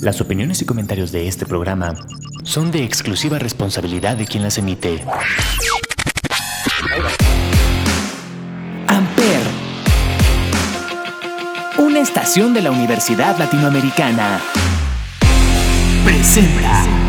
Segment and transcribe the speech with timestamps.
[0.00, 1.94] Las opiniones y comentarios de este programa
[2.44, 5.04] son de exclusiva responsabilidad de quien las emite.
[8.86, 9.40] Amper.
[11.78, 14.40] Una estación de la Universidad Latinoamericana.
[16.04, 17.07] Presenta.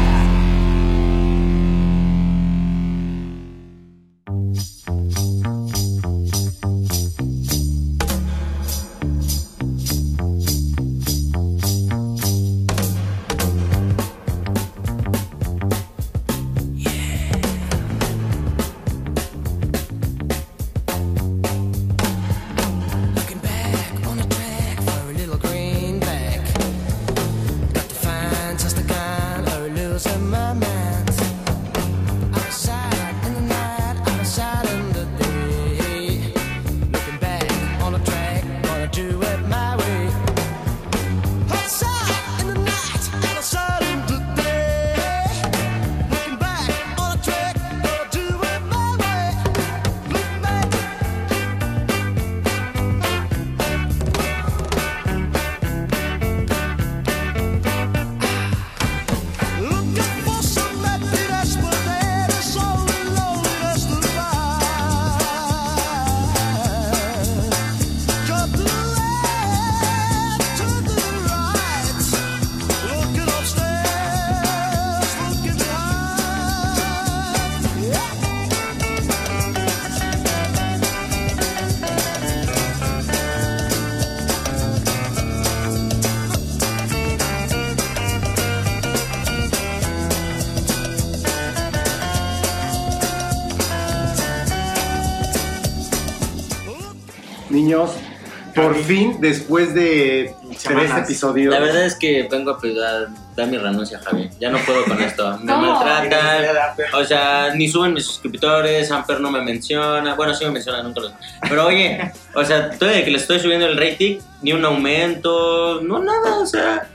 [98.89, 101.03] Fin, después de tres Semanas.
[101.03, 104.29] episodios, La verdad es que vengo a pedir a dar mi renuncia, Javi.
[104.39, 105.37] Ya no puedo con esto.
[105.43, 106.45] Me maltratan.
[106.93, 110.16] O sea, ni suben mis suscriptores, Amper no me menciona.
[110.16, 111.13] Bueno, sí me menciona, nunca los.
[111.47, 115.99] Pero oye, o sea, todavía que le estoy subiendo el rating, ni un aumento, no
[116.03, 116.88] nada, o sea.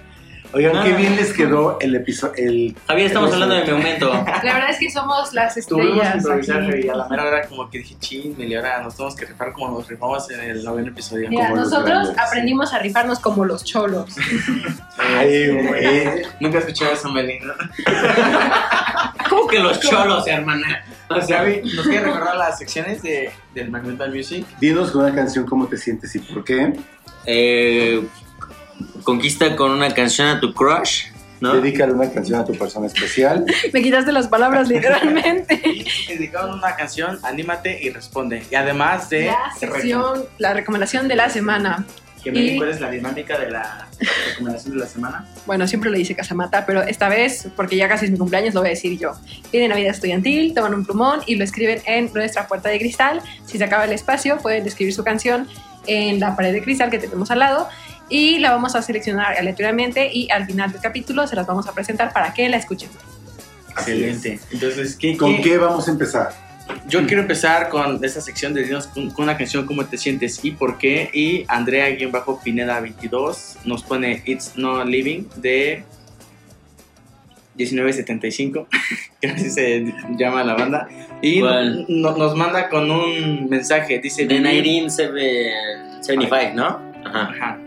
[0.55, 0.97] Oigan, qué nada.
[0.97, 2.35] bien les quedó el episodio.
[2.37, 2.77] El...
[2.87, 4.13] Javier, estamos hablando de mi aumento.
[4.43, 6.17] La verdad es que somos las Tuvimos que estrellas.
[6.17, 6.87] improvisar aquí.
[6.87, 9.53] y a la mera hora como que dije, chin, y ahora nos tenemos que rifar
[9.53, 11.29] como nos rifamos en el noveno episodio.
[11.29, 12.19] Mira, Como los nosotros grandes.
[12.19, 14.15] aprendimos a rifarnos como los cholos.
[14.99, 16.23] Ay, güey.
[16.41, 17.55] Nunca escuché eso, Melina.
[19.29, 20.85] ¿Cómo que los cholos, hermana?
[21.09, 24.47] O sea, Gaby, ¿nos quieres recordar las secciones de, del Magnetal Music?
[24.61, 26.73] Dinos con una canción cómo te sientes y por qué.
[27.27, 28.03] Eh,
[29.03, 31.07] conquista con una canción a tu crush,
[31.41, 31.55] ¿no?
[31.55, 33.45] Dedícale una canción a tu persona especial.
[33.73, 35.85] Me quitaste las palabras literalmente.
[36.09, 38.43] Dedicaron una canción, anímate y responde.
[38.51, 39.27] Y además de...
[39.27, 41.85] La sección, la recomendación de la semana.
[42.23, 43.87] Que me Y- cuál es la dinámica de la
[44.31, 45.27] recomendación de la semana.
[45.45, 48.61] Bueno, siempre lo dice Casamata, pero esta vez, porque ya casi es mi cumpleaños, lo
[48.61, 49.13] voy a decir yo.
[49.53, 53.21] Piden Navidad Estudiantil, toman un plumón y lo escriben en nuestra puerta de cristal.
[53.45, 55.47] Si se acaba el espacio, pueden escribir su canción
[55.87, 57.69] en la pared de cristal que tenemos al lado
[58.09, 61.73] y la vamos a seleccionar aleatoriamente y al final del capítulo se las vamos a
[61.73, 62.89] presentar para que la escuchen.
[63.71, 64.39] Excelente.
[64.53, 66.31] Entonces, ¿qué, ¿Con qué vamos a empezar?
[66.89, 70.43] Yo quiero empezar con esta sección de Dinos con, con una canción ¿Cómo te sientes
[70.45, 71.11] y por qué?
[71.13, 75.83] Y Andrea-Pineda22 nos pone It's No Living de
[77.57, 78.67] 1975,
[79.21, 79.85] que así se
[80.19, 80.89] llama la banda.
[81.23, 81.87] Y ¿Cuál?
[81.89, 84.27] no- no- nos manda con un mensaje, dice...
[84.27, 86.67] De "Vivir- 1975, ¿no?
[87.05, 87.31] Ajá.
[87.31, 87.59] Ajá.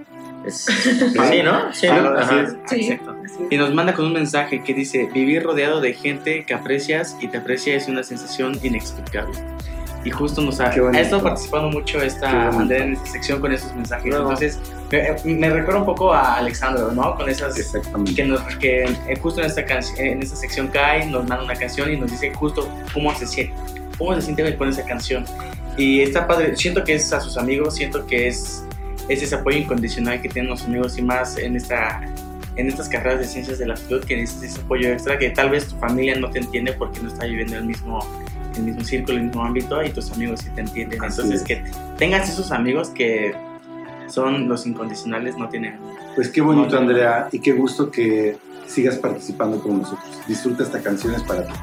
[0.47, 1.73] Es- Sí, ¿no?
[1.73, 1.87] Sí,
[2.67, 2.75] Sí.
[2.91, 3.15] exacto.
[3.49, 7.27] Y nos manda con un mensaje que dice, vivir rodeado de gente que aprecias y
[7.27, 9.37] te aprecia es una sensación inexplicable.
[10.03, 12.49] Y justo nos ha, ha estado participando mucho esta.
[12.49, 14.05] Andrea en esta sección con esos mensajes.
[14.05, 14.59] Entonces,
[15.25, 17.15] me, me recuerda un poco a Alexandro, ¿no?
[17.15, 17.57] Con esas...
[17.59, 18.15] Exactamente.
[18.15, 19.61] Que, nos, que eh, justo en esta,
[19.97, 23.53] en esta sección cae, nos manda una canción y nos dice justo cómo se siente,
[23.97, 25.25] cómo se siente con esa canción.
[25.75, 28.63] Y está padre, siento que es a sus amigos, siento que es,
[29.07, 32.01] es ese apoyo incondicional que tienen los amigos y más en esta
[32.55, 35.51] en estas carreras de ciencias de la salud que necesitas ese apoyo extra que tal
[35.51, 37.99] vez tu familia no te entiende porque no está viviendo el mismo
[38.55, 41.03] el mismo círculo, el mismo ámbito y tus amigos sí te entienden.
[41.03, 41.47] Así Entonces es.
[41.47, 41.63] que
[41.97, 43.35] tengas esos amigos que
[44.07, 45.75] son los incondicionales, no tienen
[46.15, 48.37] Pues qué bonito, Andrea, y qué gusto que
[48.67, 50.19] sigas participando con nosotros.
[50.27, 51.53] Disfruta esta canción, es para ti.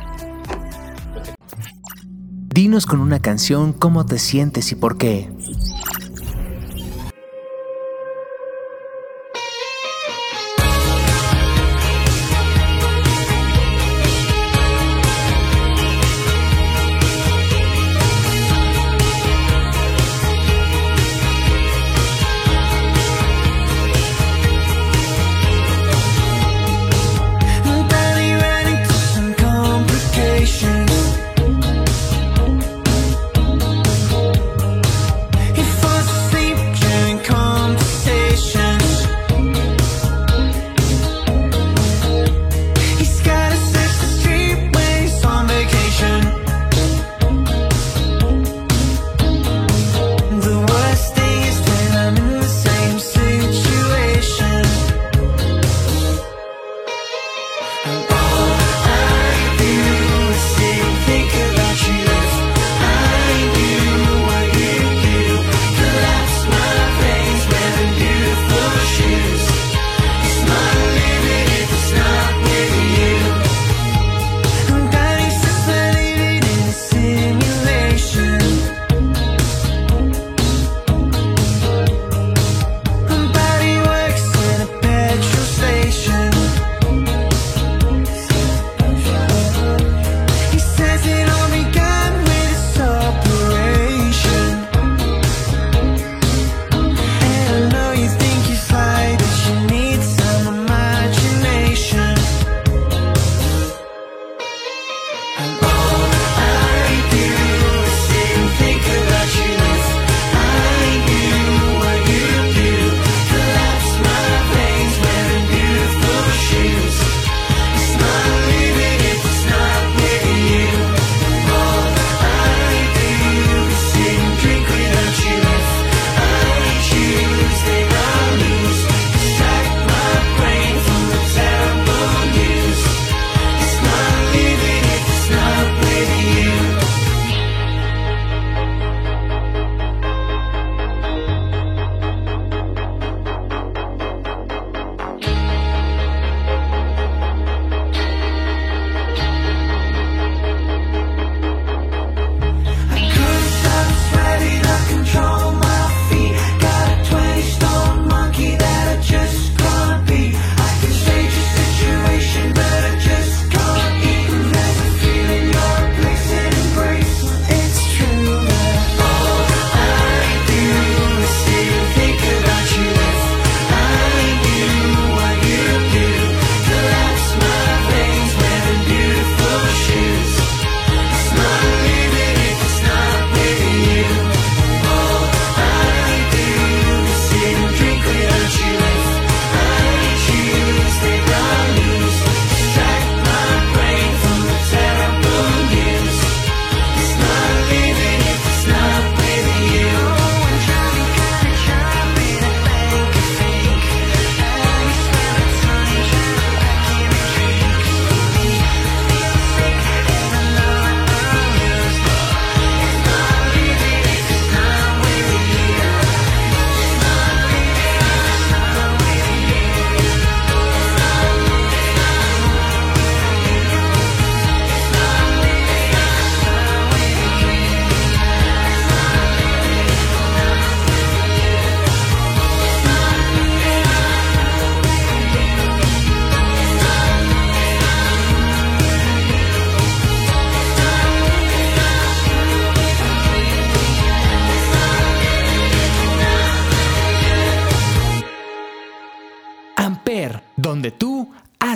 [2.55, 5.29] Dinos con una canción cómo te sientes y por qué.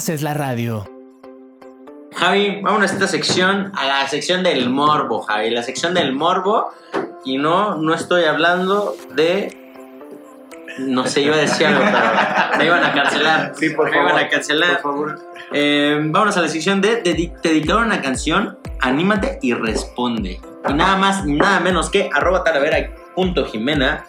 [0.09, 0.89] Haces la radio.
[2.17, 5.51] Javi, vámonos a esta sección, a la sección del morbo, Javi.
[5.51, 6.71] La sección del morbo.
[7.27, 9.55] Y no, no estoy hablando de.
[10.79, 13.53] No sé, iba a decir algo, pero me iban a cancelar.
[13.55, 14.11] Sí, por me favor.
[14.11, 14.81] iban a cancelar.
[14.81, 15.19] Por favor.
[15.53, 17.13] Eh, vámonos a la sección de te
[17.43, 20.41] dedicaron una canción, anímate y responde.
[20.67, 24.07] Y nada más, nada menos que arroba talavera.jimena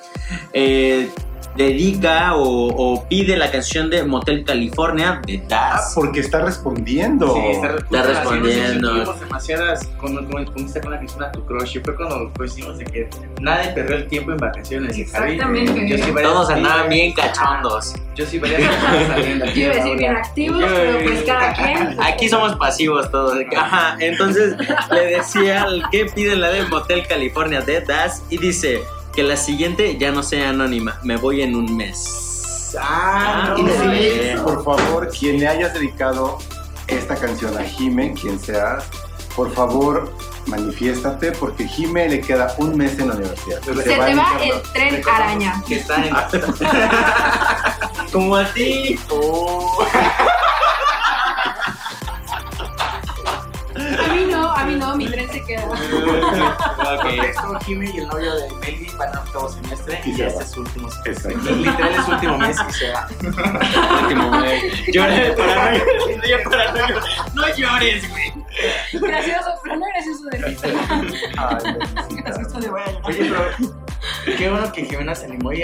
[0.53, 1.09] eh,
[1.55, 5.91] dedica o, o pide la canción de Motel California de Ah, Das.
[5.96, 7.34] porque está respondiendo.
[7.34, 9.13] Sí, está, Está respondiendo.
[9.15, 9.86] Demasiadas.
[10.00, 11.77] Cuando cuando comienza con la canción a tu crush.
[11.77, 13.10] Y fue cuando coincidimos de que
[13.41, 14.91] nadie perdió el tiempo en vacaciones.
[14.91, 15.01] Javi,
[15.34, 15.89] Exactamente.
[15.89, 17.93] Yo sí Todos andaban bien cachondos.
[18.15, 19.46] Yo sí varias veces saliendo.
[19.46, 21.98] Yo iba a decir bien activos, pero pues cada quien.
[22.01, 23.38] Aquí somos pasivos todos.
[23.55, 24.55] Ajá, entonces
[24.91, 28.81] le decía al que pide la de Motel California de Das y dice
[29.19, 32.73] que la siguiente ya no sea anónima, me voy en un mes.
[32.79, 34.35] Ah, Y no, sí, güey.
[34.38, 36.38] por favor, quien le hayas dedicado
[36.88, 38.85] esta canción a Jime, quien seas,
[39.35, 40.13] por favor,
[40.45, 43.59] manifiéstate porque Jime le queda un mes en la universidad.
[43.61, 45.61] Se te va a el tren araña.
[45.67, 46.15] Que está en.
[48.13, 48.97] Como a ti.
[49.09, 50.35] A
[54.59, 55.65] a mí no, mi tren se queda.
[56.79, 57.01] Ok.
[57.03, 60.41] Contexto, Jimmy y el novio de Melvin van a octavo semestre Y y, este va.
[60.41, 61.51] es su último Exacto.
[61.51, 63.07] Literal es su último mes y se va.
[64.01, 64.91] Último, güey.
[64.91, 66.99] Lloré para no, para no,
[67.33, 68.33] no llores, güey.
[68.93, 70.67] Gracioso, pero no gracioso de risa.
[71.37, 72.21] Ay, bebecita.
[72.23, 73.01] Gracioso de voy a llorar.
[73.05, 73.75] Oye, pero
[74.25, 75.63] qué bueno que Jimena se animó y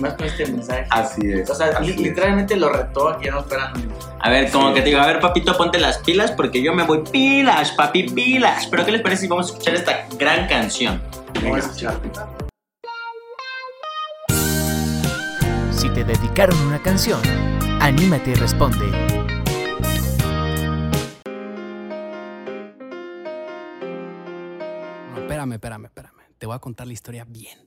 [0.00, 0.86] más con este mensaje.
[0.90, 1.48] Así es.
[1.50, 2.00] O sea, así li- es.
[2.00, 3.72] literalmente lo retó a que ya no fueran.
[4.20, 4.74] A ver, como Sí.
[4.74, 8.04] que te digo, a ver, papito, ponte las pilas porque yo me voy pilas, papi,
[8.10, 8.66] pilas.
[8.68, 11.02] Pero ¿qué les parece si vamos a escuchar esta gran canción?
[11.42, 12.10] Vamos a escucharte.
[15.70, 17.20] Si te dedicaron una canción,
[17.80, 18.86] anímate y responde.
[25.12, 26.12] No, espérame, espérame, espérame.
[26.38, 27.65] Te voy a contar la historia bien.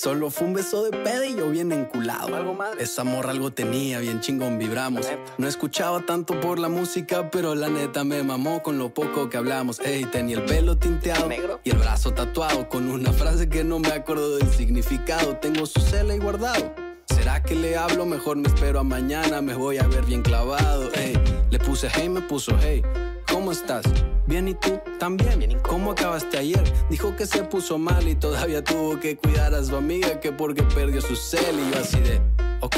[0.00, 2.36] Solo fue un beso de peda y yo bien enculado.
[2.36, 2.84] Algo madre.
[2.84, 5.04] Esa morra algo tenía, bien chingón vibramos.
[5.38, 9.36] No escuchaba tanto por la música, pero la neta me mamó con lo poco que
[9.36, 9.80] hablamos.
[9.80, 11.28] Ey, tenía el pelo tinteado
[11.64, 15.36] y el brazo tatuado con una frase que no me acuerdo del significado.
[15.38, 16.87] Tengo su cel ahí guardado.
[17.08, 18.06] ¿Será que le hablo?
[18.06, 20.92] Mejor me espero a mañana, me voy a ver bien clavado.
[20.94, 21.14] Ey,
[21.50, 22.82] le puse hey, me puso hey.
[23.30, 23.84] ¿Cómo estás?
[24.26, 24.78] Bien, ¿y tú?
[24.98, 25.58] También.
[25.62, 26.62] ¿Cómo acabaste ayer?
[26.90, 30.62] Dijo que se puso mal y todavía tuvo que cuidar a su amiga que porque
[30.62, 32.20] perdió su cel y yo así de,
[32.60, 32.76] ok,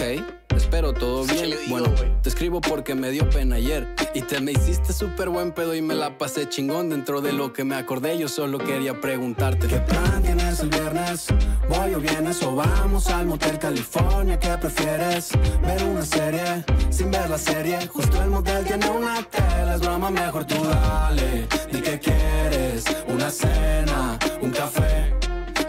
[0.56, 1.54] espero todo bien.
[1.68, 1.88] Bueno,
[2.22, 5.82] te escribo porque me dio pena ayer y te me hiciste súper buen pedo y
[5.82, 8.18] me la pasé chingón dentro de lo que me acordé.
[8.18, 11.26] Yo solo quería preguntarte, ¿qué plan tienes el viernes?
[11.68, 14.38] ¿Voy o vienes o vamos al Motel California?
[14.38, 15.30] ¿Qué prefieres?
[15.62, 16.64] ¿Ver una serie?
[16.90, 21.46] Sin ver la serie, justo el motel tiene una tela, es broma, mejor tú dale.
[21.72, 25.14] Di que quieres, una cena, un café,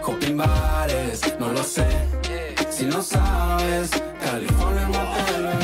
[0.04, 2.11] hopping bares, no lo sé.
[2.74, 5.61] Si no sabes, California Motel.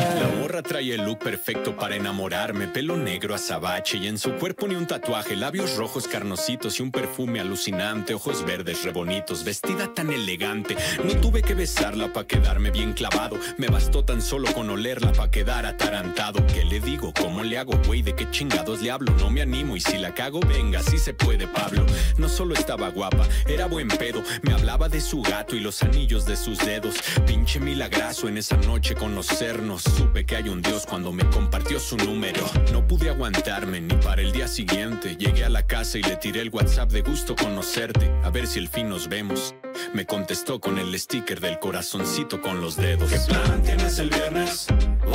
[0.62, 2.68] Trae el look perfecto para enamorarme.
[2.68, 5.36] Pelo negro azabache y en su cuerpo ni un tatuaje.
[5.36, 8.14] Labios rojos carnositos y un perfume alucinante.
[8.14, 10.76] Ojos verdes re bonitos, vestida tan elegante.
[11.04, 13.38] No tuve que besarla para quedarme bien clavado.
[13.56, 16.44] Me bastó tan solo con olerla para quedar atarantado.
[16.46, 17.12] ¿Qué le digo?
[17.12, 18.02] ¿Cómo le hago, güey?
[18.02, 19.12] ¿De qué chingados le hablo?
[19.18, 21.84] No me animo y si la cago, venga, sí se puede, Pablo.
[22.16, 24.22] No solo estaba guapa, era buen pedo.
[24.42, 26.96] Me hablaba de su gato y los anillos de sus dedos.
[27.26, 29.82] Pinche milagrazo en esa noche conocernos.
[29.82, 32.44] Supe que hay un Dios cuando me compartió su número.
[32.72, 35.16] No pude aguantarme ni para el día siguiente.
[35.16, 38.10] Llegué a la casa y le tiré el WhatsApp de gusto conocerte.
[38.24, 39.54] A ver si el fin nos vemos.
[39.94, 43.10] Me contestó con el sticker del corazoncito con los dedos.
[43.10, 44.66] ¿Qué plan tienes el viernes?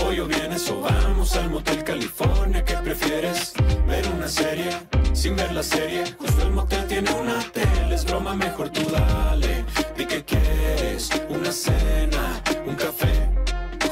[0.05, 2.63] ¿Hoy o vienes o vamos al Motel California?
[2.63, 3.53] ¿Qué prefieres?
[3.87, 4.69] ¿Ver una serie?
[5.13, 7.93] Sin ver la serie, justo el motel tiene una tele.
[7.93, 9.63] Es broma, mejor tú dale.
[9.95, 13.29] Di que quieres una cena, un café,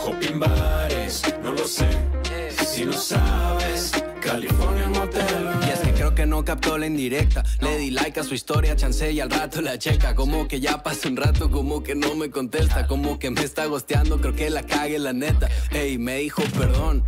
[0.03, 0.80] hopping bares, no
[1.61, 1.87] lo sé.
[2.65, 5.61] Si no sabes, California Motel.
[6.11, 7.43] Creo que no captó la indirecta.
[7.61, 10.15] Le di like a su historia, chance y al rato la checa.
[10.15, 12.87] Como que ya pasó un rato, como que no me contesta.
[12.87, 15.49] Como que me está gosteando, creo que la cague la neta.
[15.71, 17.03] Ey, me dijo perdón.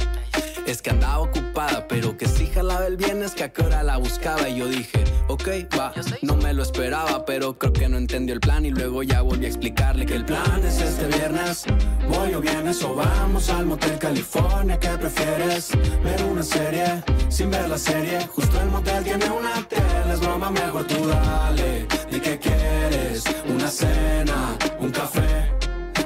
[0.66, 3.98] Es que andaba ocupada, pero que sí jalaba el viernes, que a qué hora la
[3.98, 4.48] buscaba.
[4.48, 5.92] Y yo dije, ok, va,
[6.22, 8.66] no me lo esperaba, pero creo que no entendió el plan.
[8.66, 11.66] Y luego ya volví a explicarle que el plan es este viernes.
[12.08, 15.72] Voy o vienes o vamos al Motel California, ¿qué prefieres?
[16.02, 18.26] Ver una serie, sin ver la serie.
[18.28, 21.88] Justo el motel tiene una tele, es broma, mejor tú dale.
[22.12, 25.52] Di que quieres, una cena, un café,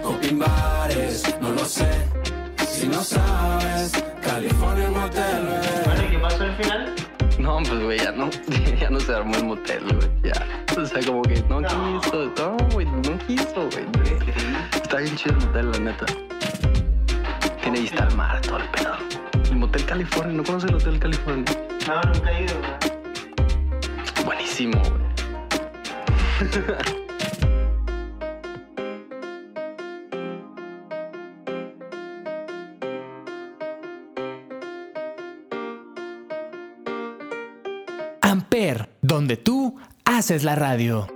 [0.03, 1.89] hopping bares, no lo sé.
[2.67, 3.91] Si no sabes,
[4.21, 6.07] California Motel, bebé.
[6.11, 6.95] ¿Qué pasó al final?
[7.39, 8.29] No, pues, güey, ya no,
[8.79, 10.47] ya no se armó el motel, güey, ya.
[10.79, 13.85] O sea, como que no, quiso, no, güey, no quiso, güey.
[14.73, 16.05] Está bien chido el motel, la neta.
[17.61, 18.95] Tiene vista al mar, todo el pedo.
[19.49, 21.66] El motel California, ¿no conoces el hotel California?
[21.87, 24.25] No, nunca he ido, güey.
[24.25, 25.07] Buenísimo, güey.
[38.21, 41.07] Amper, donde tú haces la radio.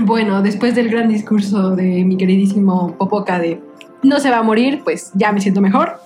[0.00, 3.60] Bueno, después del gran discurso de mi queridísimo Popoca de
[4.02, 6.00] no se va a morir, pues ya me siento mejor.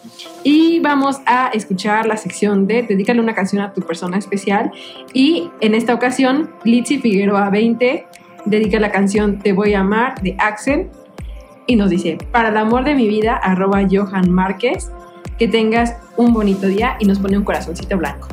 [0.44, 4.70] Y vamos a escuchar la sección de Dedícale una canción a tu persona especial.
[5.12, 8.06] Y en esta ocasión, Litsi Figueroa 20
[8.44, 10.88] dedica la canción Te voy a amar de Axel.
[11.66, 14.92] Y nos dice, para el amor de mi vida, arroba Johan Márquez,
[15.36, 18.28] que tengas un bonito día y nos pone un corazoncito blanco.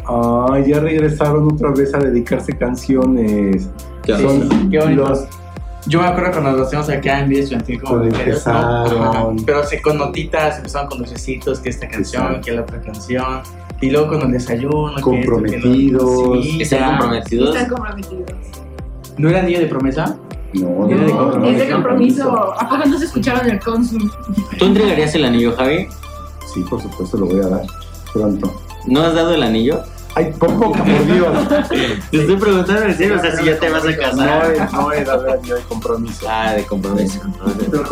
[0.52, 3.70] Ay, ya regresaron otra vez a dedicarse canciones.
[4.04, 5.08] Qué Son qué bonito.
[5.10, 5.28] los
[5.86, 9.36] Yo me acuerdo cuando los hacíamos acá en Vida Estudiantil como Cuando mujeres, ¿no?
[9.46, 12.46] Pero se, con notitas, empezaron con dulcecitos, que esta canción, Exacto.
[12.46, 13.42] que la otra canción.
[13.82, 14.94] Y luego con el desayuno.
[14.96, 16.46] que esto, que Comprometidos.
[16.60, 17.56] ¿Están comprometidos?
[17.56, 18.30] Están comprometidos.
[19.18, 20.18] ¿No era niño de promesa?
[20.54, 21.40] No, Era de no, compromiso.
[21.40, 22.54] no, Es de compromiso.
[22.60, 24.10] ¿A poco no se escucharon el cónsul?
[24.58, 25.88] ¿Tú entregarías el anillo, Javi?
[26.54, 27.62] Sí, por supuesto, lo voy a dar
[28.14, 28.54] pronto.
[28.86, 29.82] ¿No has dado el anillo?
[30.16, 31.50] Ay, poco, por Dios.
[32.12, 34.54] Te estoy preguntando en serio, o sea, si ya te vas a No casar.
[34.54, 36.28] es, no es haber de compromiso.
[36.30, 37.20] Ah, de compromiso.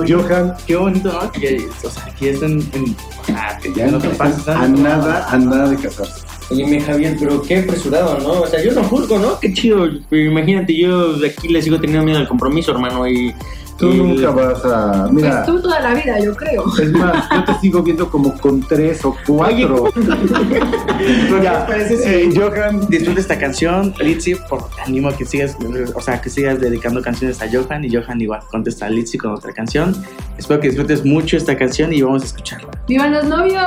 [0.08, 1.32] Johan, Qué bonito, ¿no?
[1.32, 2.60] Que, o sea, que es en...
[2.74, 6.22] en sea, que ya no no te pases a nada, a nada de casarse.
[6.52, 8.42] Oye, mi Javier, pero qué apresurado, ¿no?
[8.42, 9.40] O sea, yo no juzgo, ¿no?
[9.40, 9.88] Qué chido.
[10.12, 13.34] Imagínate, yo de aquí le sigo teniendo miedo al compromiso, hermano, y...
[13.82, 15.02] Tú y- nunca vas a.
[15.04, 16.64] Pues Mira, tú toda la vida, yo creo.
[16.82, 19.92] es más, yo te sigo viendo como con tres o cuatro.
[19.96, 25.58] ¿Qué Ya, eh, Johan, disfruta esta canción, Litzy, por, te animo a que sigas,
[25.96, 29.32] o sea, que sigas dedicando canciones a Johan y Johan igual contesta a Litzy con
[29.32, 29.96] otra canción.
[30.38, 32.70] Espero que disfrutes mucho esta canción y vamos a escucharla.
[32.88, 33.66] ¡Vivan los novios!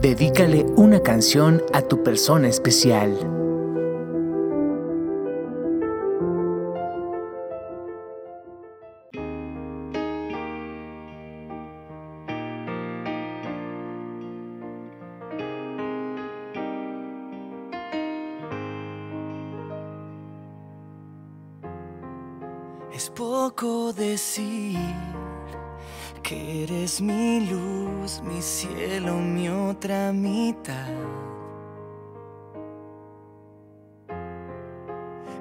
[0.00, 3.14] Dedícale una canción a tu persona especial.
[24.14, 24.78] Decir
[26.22, 30.88] que eres mi luz, mi cielo, mi otra mitad.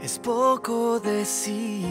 [0.01, 1.85] Es poco decir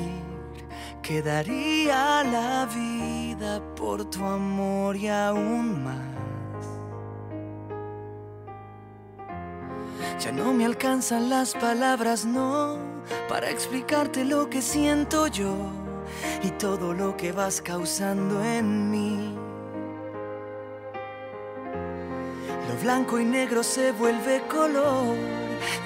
[1.02, 6.66] que daría la vida por tu amor y aún más.
[10.18, 12.76] Ya no me alcanzan las palabras, no,
[13.28, 15.81] para explicarte lo que siento yo
[16.42, 19.34] y todo lo que vas causando en mí.
[22.68, 25.16] Lo blanco y negro se vuelve color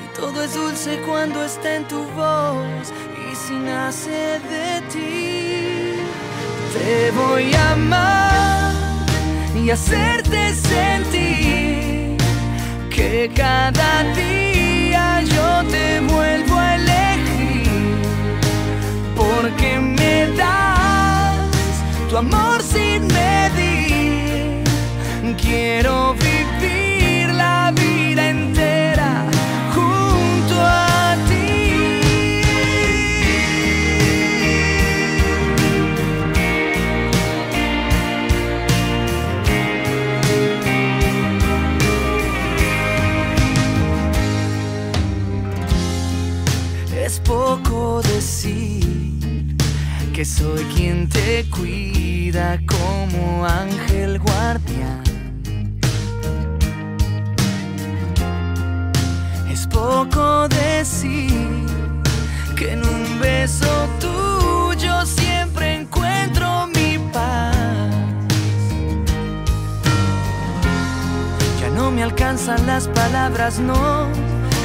[0.04, 2.92] y todo es dulce cuando está en tu voz
[3.30, 5.36] y si nace de ti.
[6.72, 8.74] Te voy a amar
[9.54, 12.16] y hacerte sentir
[12.90, 16.45] que cada día yo te vuelvo
[19.48, 24.64] porque me das tu amor sin medir.
[25.40, 29.26] Quiero vivir la vida entera
[29.74, 32.42] junto a ti.
[47.04, 49.15] Es poco decir
[50.16, 55.02] que soy quien te cuida como ángel guardián.
[59.50, 61.66] Es poco decir
[62.56, 63.68] que en un beso
[64.00, 67.54] tuyo siempre encuentro mi paz.
[71.60, 74.06] Ya no me alcanzan las palabras, no,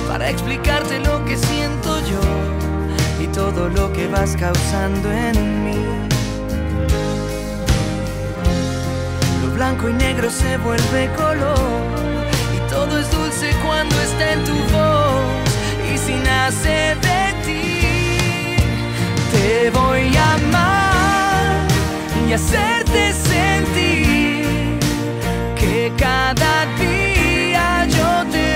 [0.08, 2.61] para explicarte lo que siento yo
[3.34, 5.86] todo lo que vas causando en mí.
[9.41, 11.58] Lo blanco y negro se vuelve color
[12.56, 15.22] y todo es dulce cuando está en tu voz
[15.94, 18.58] y si nace de ti.
[19.32, 21.67] Te voy a amar
[22.28, 24.80] y hacerte sentir
[25.60, 28.51] que cada día yo te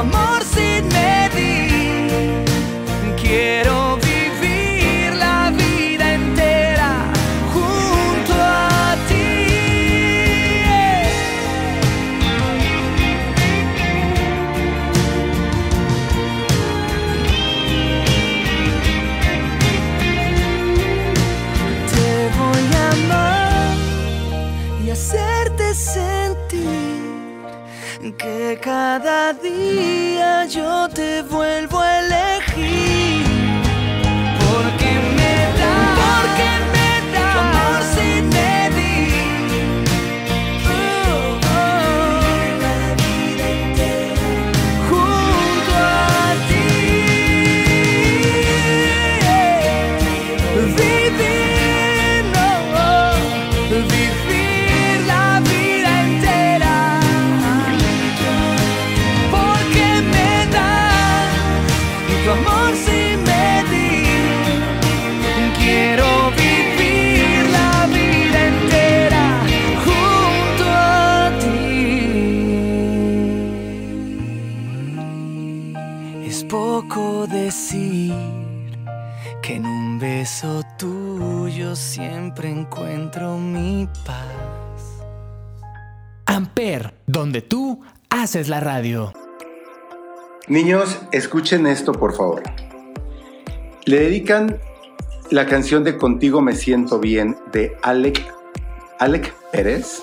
[0.00, 2.44] amor sin medir.
[3.20, 4.09] Quiero vivir
[28.80, 32.00] cada día yo te vuelvo a
[82.30, 85.02] siempre encuentro mi paz.
[86.26, 89.12] Amper, donde tú haces la radio.
[90.46, 92.42] Niños, escuchen esto, por favor.
[93.84, 94.60] Le dedican
[95.32, 98.22] la canción de Contigo me siento bien de Alec,
[99.00, 100.02] Alec Pérez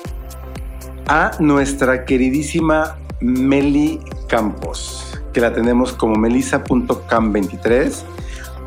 [1.08, 8.04] a nuestra queridísima Meli Campos, que la tenemos como melissa.cam23,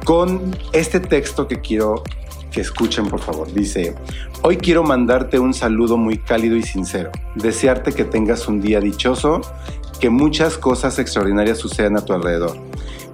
[0.06, 2.02] con este texto que quiero
[2.50, 3.52] que escuchen, por favor.
[3.52, 3.94] Dice,
[4.42, 9.40] hoy quiero mandarte un saludo muy cálido y sincero, desearte que tengas un día dichoso,
[10.00, 12.56] que muchas cosas extraordinarias sucedan a tu alrededor.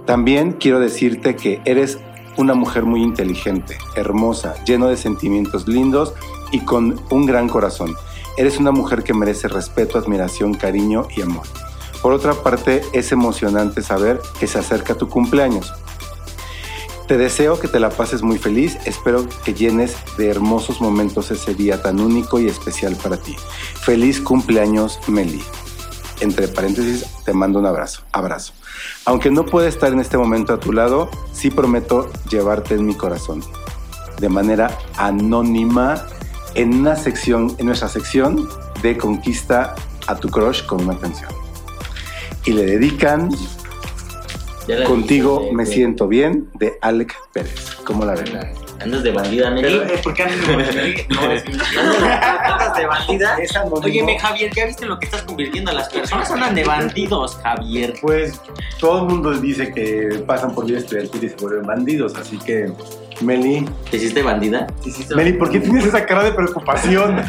[0.05, 1.99] También quiero decirte que eres
[2.37, 6.13] una mujer muy inteligente, hermosa, lleno de sentimientos lindos
[6.51, 7.93] y con un gran corazón.
[8.37, 11.45] Eres una mujer que merece respeto, admiración, cariño y amor.
[12.01, 15.73] Por otra parte, es emocionante saber que se acerca tu cumpleaños.
[17.07, 21.55] Te deseo que te la pases muy feliz, espero que llenes de hermosos momentos ese
[21.55, 23.33] día tan único y especial para ti.
[23.79, 25.41] Feliz cumpleaños, Meli.
[26.19, 28.01] Entre paréntesis, te mando un abrazo.
[28.11, 28.51] Abrazo.
[29.05, 32.93] Aunque no pueda estar en este momento a tu lado, sí prometo llevarte en mi
[32.93, 33.41] corazón.
[34.19, 36.05] De manera anónima,
[36.55, 38.49] en una sección, en nuestra sección
[38.81, 39.75] de Conquista
[40.07, 41.31] a tu crush con una canción.
[42.43, 43.29] Y le dedican
[44.85, 47.77] Contigo me siento bien de Alec Pérez.
[47.85, 48.37] ¿Cómo la ven?
[48.81, 49.55] Andas de bandida.
[49.55, 51.03] Pero, eh, ¿por qué andas de bandida?
[51.09, 53.37] No, es ¿Andas de bandida?
[53.83, 56.29] Óyeme, Javier, ¿ya viste lo que estás convirtiendo a las personas?
[56.29, 57.93] Andan de bandidos, Javier.
[58.01, 58.41] Pues
[58.79, 62.71] todo el mundo dice que pasan por vida estudiantil y se vuelven bandidos, así que
[63.21, 64.67] Meli, ¿Te hiciste bandida?
[65.15, 67.23] Meli, ¿por qué tienes esa cara de preocupación?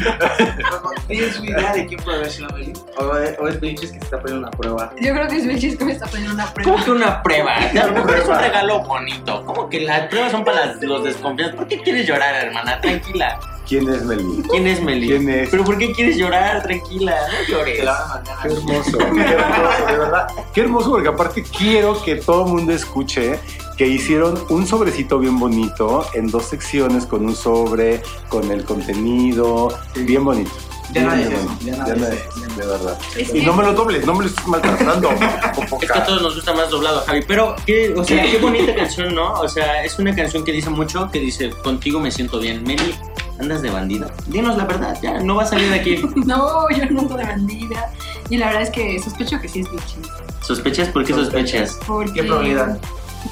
[1.07, 2.73] ¿Tienes una idea de quién puede haber sido Meli?
[2.97, 3.03] O,
[3.43, 4.93] o es Vinches que se está poniendo una prueba.
[5.01, 6.71] Yo creo que es Vilchis que me está poniendo una prueba.
[6.71, 7.55] ¿Cómo que una prueba?
[7.81, 9.43] A lo mejor es un regalo bonito.
[9.45, 11.55] ¿Cómo que las pruebas son para las- los desconfiados?
[11.55, 12.79] ¿Por qué quieres llorar, hermana?
[12.81, 13.39] Tranquila.
[13.67, 14.43] ¿Quién es Meli?
[14.49, 15.07] ¿Quién es Meli?
[15.07, 15.49] ¿Quién es?
[15.49, 16.61] ¿Pero por qué quieres llorar?
[16.63, 17.77] Tranquila, no llores.
[17.79, 18.37] Te la van a mandar.
[18.41, 20.27] Qué hermoso, qué hermoso, de verdad.
[20.53, 23.39] Qué hermoso, porque aparte quiero que todo el mundo escuche
[23.79, 29.69] que hicieron un sobrecito bien bonito en dos secciones con un sobre, con el contenido,
[29.95, 30.51] bien bonito.
[30.91, 32.99] Ya no Bien, es eso, ya Ya es de verdad.
[33.15, 35.09] Es Y que- no me lo dobles, no me lo estés maltratando.
[35.81, 37.21] Es que a todos nos gusta más doblado, Javi.
[37.25, 39.31] Pero, ¿qué, o sea, qué bonita canción, ¿no?
[39.39, 42.63] O sea, es una canción que dice mucho, que dice, contigo me siento bien.
[42.63, 42.93] Meli,
[43.39, 44.11] ¿andas de bandida?
[44.27, 46.01] Dinos la verdad, ya, no va a salir de aquí.
[46.25, 47.93] No, yo no ando de bandida.
[48.29, 50.05] Y la verdad es que sospecho que sí es Vilchis.
[50.41, 50.89] ¿Sospechas?
[50.89, 51.79] ¿Por qué sospechas?
[51.87, 52.77] Porque ¿Qué probabilidad?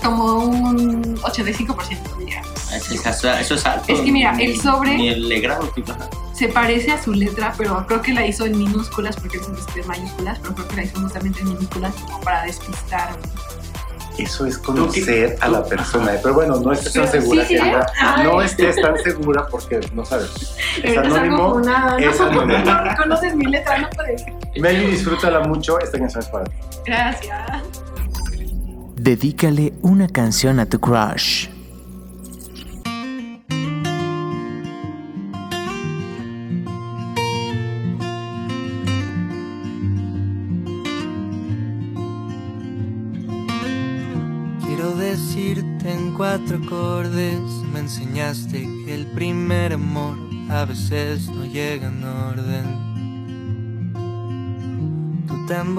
[0.03, 2.41] Como un 85%, diría.
[2.73, 3.05] Eso es,
[3.41, 3.85] eso es alto.
[3.93, 5.93] Es que mira, el sobre- Ni el legrado, tipo.
[6.33, 9.87] Se parece a su letra, pero creo que la hizo en minúsculas porque es en
[9.87, 13.09] mayúsculas, pero creo que la hizo justamente en minúsculas como para despistar.
[14.17, 16.11] Eso es conocer a la persona.
[16.21, 17.71] Pero bueno, no estés tan segura, sí, ¿eh?
[18.23, 20.29] No estés tan segura porque no sabes.
[20.83, 21.59] Es no anónimo.
[21.59, 22.59] nada, es no, anónimo.
[22.65, 24.33] no reconoces mi letra, no puede ser.
[24.59, 25.79] Meli, disfrútala mucho.
[25.79, 26.51] Esta canción es para ti.
[26.85, 27.63] Gracias.
[28.99, 31.49] Dedícale una canción a tu crush.
[44.65, 47.39] Quiero decirte en cuatro acordes
[47.71, 50.17] me enseñaste que el primer amor
[50.49, 52.65] a veces no llega en orden.
[55.27, 55.75] Tú tan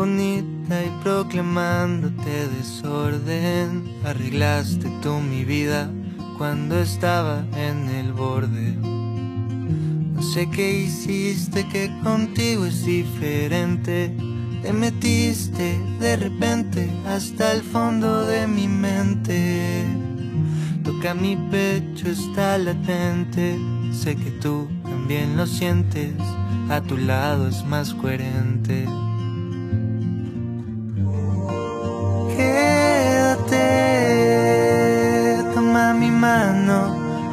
[0.71, 5.91] y proclamándote desorden, arreglaste tú mi vida
[6.37, 8.75] cuando estaba en el borde.
[8.83, 14.15] No sé qué hiciste que contigo es diferente.
[14.61, 19.87] Te metiste de repente hasta el fondo de mi mente.
[20.85, 23.59] Toca mi pecho, está latente.
[23.91, 26.13] Sé que tú también lo sientes.
[26.69, 28.87] A tu lado es más coherente.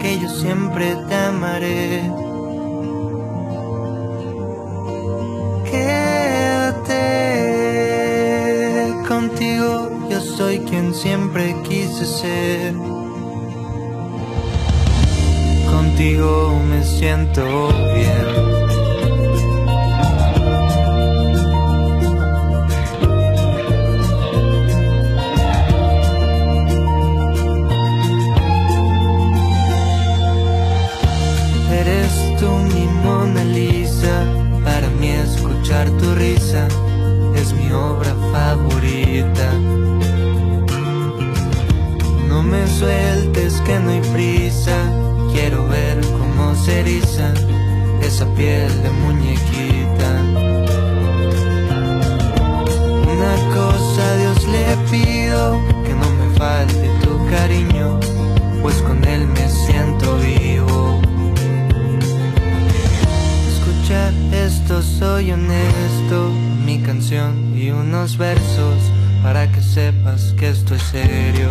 [0.05, 2.01] Que yo siempre te amaré.
[5.71, 7.01] Quédate
[9.07, 12.75] contigo, yo soy quien siempre quise ser.
[15.71, 17.43] Contigo me siento
[17.95, 18.34] bien.
[38.35, 39.47] Favorita.
[42.27, 44.77] No me sueltes que no hay prisa,
[45.31, 47.33] quiero ver cómo se eriza
[48.01, 50.09] esa piel de muñequita.
[53.15, 55.41] Una cosa a Dios le pido,
[55.85, 57.99] que no me falte tu cariño,
[58.61, 60.99] pues con él me siento vivo.
[63.53, 64.11] Escucha
[64.45, 66.17] esto, soy honesto,
[66.65, 68.91] mi canción y unos versos
[69.23, 71.49] para que sepas que esto es serio.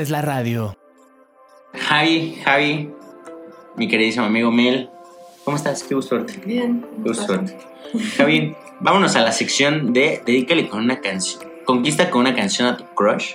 [0.00, 0.78] Haces la radio.
[1.74, 2.90] Javi, Javi,
[3.76, 4.88] mi queridísimo amigo Mel,
[5.44, 5.82] ¿cómo estás?
[5.82, 6.40] Qué gusto verte.
[6.46, 6.86] Bien.
[7.02, 7.58] Qué gusto verte.
[8.16, 11.44] Javi, vámonos a la sección de Dedícale con una canción.
[11.66, 13.32] Conquista con una canción a tu crush.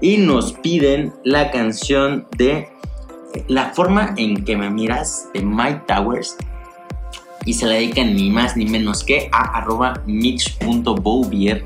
[0.00, 2.70] Y nos piden la canción de
[3.48, 6.38] La forma en que me miras de Mike Towers.
[7.44, 11.62] Y se la dedican ni más ni menos que a arroba mitch.bouvier.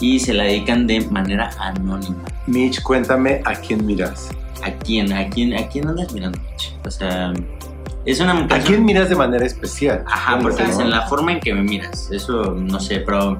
[0.00, 2.22] Y se la dedican de manera anónima.
[2.46, 4.30] Mitch, cuéntame a quién miras.
[4.62, 5.12] ¿A quién?
[5.12, 6.74] ¿A quién, a quién andas mirando, Mitch?
[6.84, 7.32] O sea,
[8.08, 10.02] es una ¿A quién miras de manera especial?
[10.06, 12.10] Ajá, porque es en la forma en que me miras.
[12.10, 13.38] Eso no sé, pero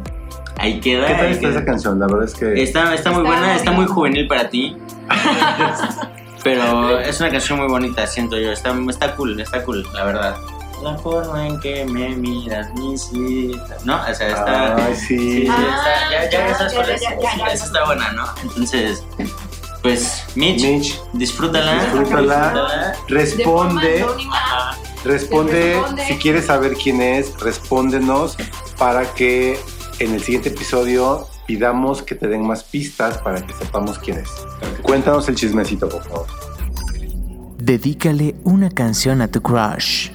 [0.59, 1.07] ahí queda.
[1.07, 1.51] ¿Qué tal está queda.
[1.53, 1.99] esa canción?
[1.99, 2.63] La verdad es que...
[2.63, 3.73] Está, está muy Está buena, está bonita.
[3.73, 4.77] muy juvenil para ti.
[6.45, 8.53] pero es una canción muy bonita, siento yo.
[8.53, 10.37] Está, está cool, está cool, la verdad.
[10.83, 13.77] La forma en que me miras, mi cita.
[13.85, 13.97] ¿No?
[14.01, 14.77] O sea, está.
[14.77, 15.43] Ay, Sí, sí.
[15.43, 17.53] sí, Ah, está- ya, ya, ya, ya, ya, ya, ya, ya.
[17.53, 18.25] Esa está buena, ¿no?
[18.43, 19.03] Entonces,
[19.83, 21.83] pues, Mitch, Mitch, disfrútala.
[21.83, 22.95] disfrútala.
[23.09, 24.05] responde,
[25.05, 26.07] responde, Responde.
[26.07, 28.37] si quieres saber quién es, respóndenos
[28.79, 29.59] para que
[29.99, 34.29] en el siguiente episodio pidamos que te den más pistas para que sepamos quién es.
[34.83, 36.27] Cuéntanos el chismecito, por favor.
[37.59, 40.11] Dedícale una canción a tu crush.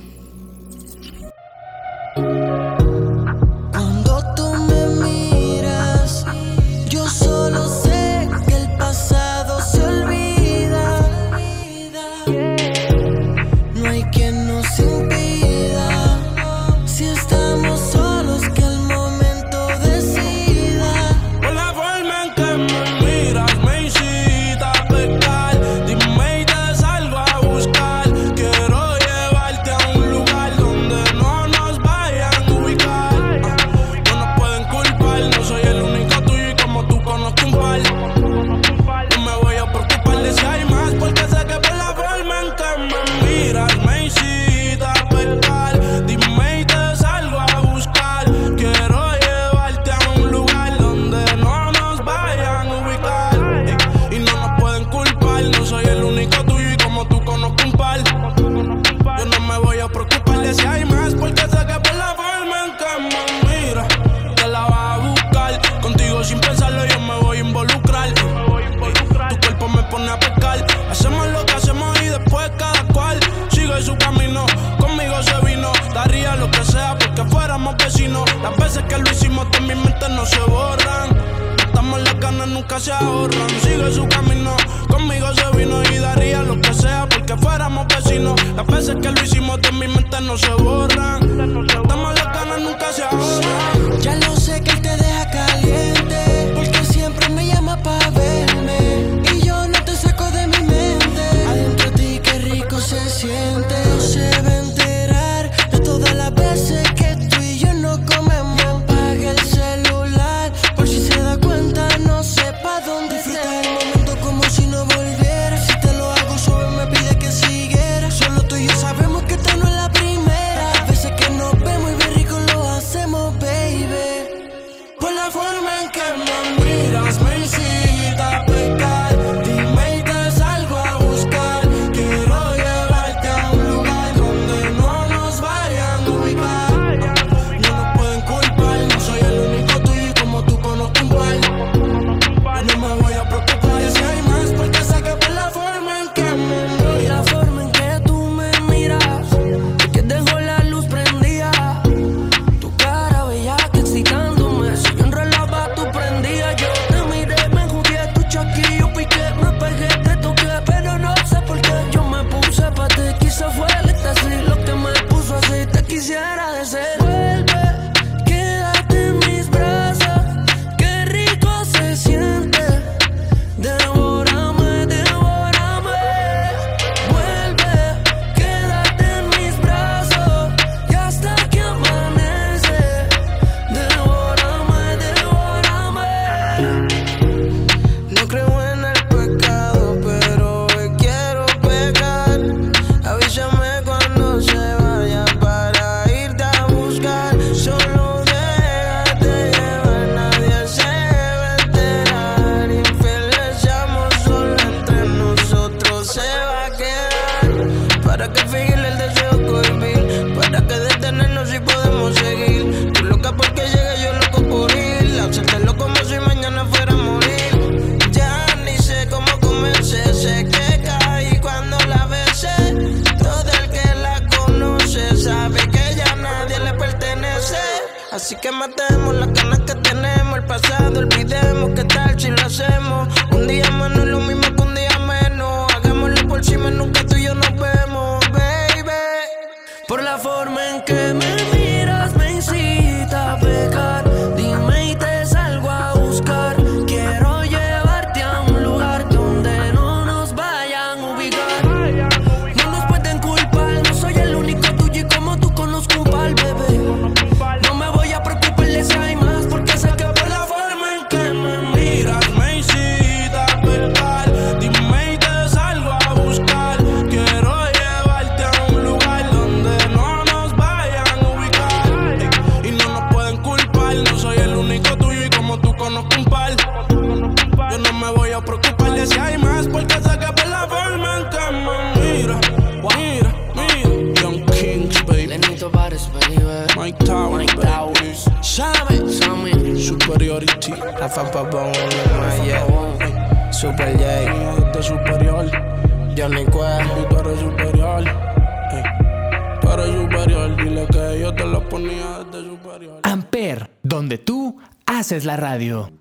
[305.25, 305.91] la radio.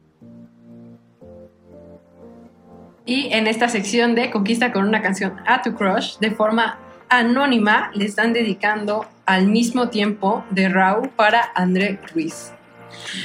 [3.05, 7.91] Y en esta sección de Conquista con una canción a tu crush, de forma anónima,
[7.95, 12.53] le están dedicando al mismo tiempo de Raúl para André Ruiz.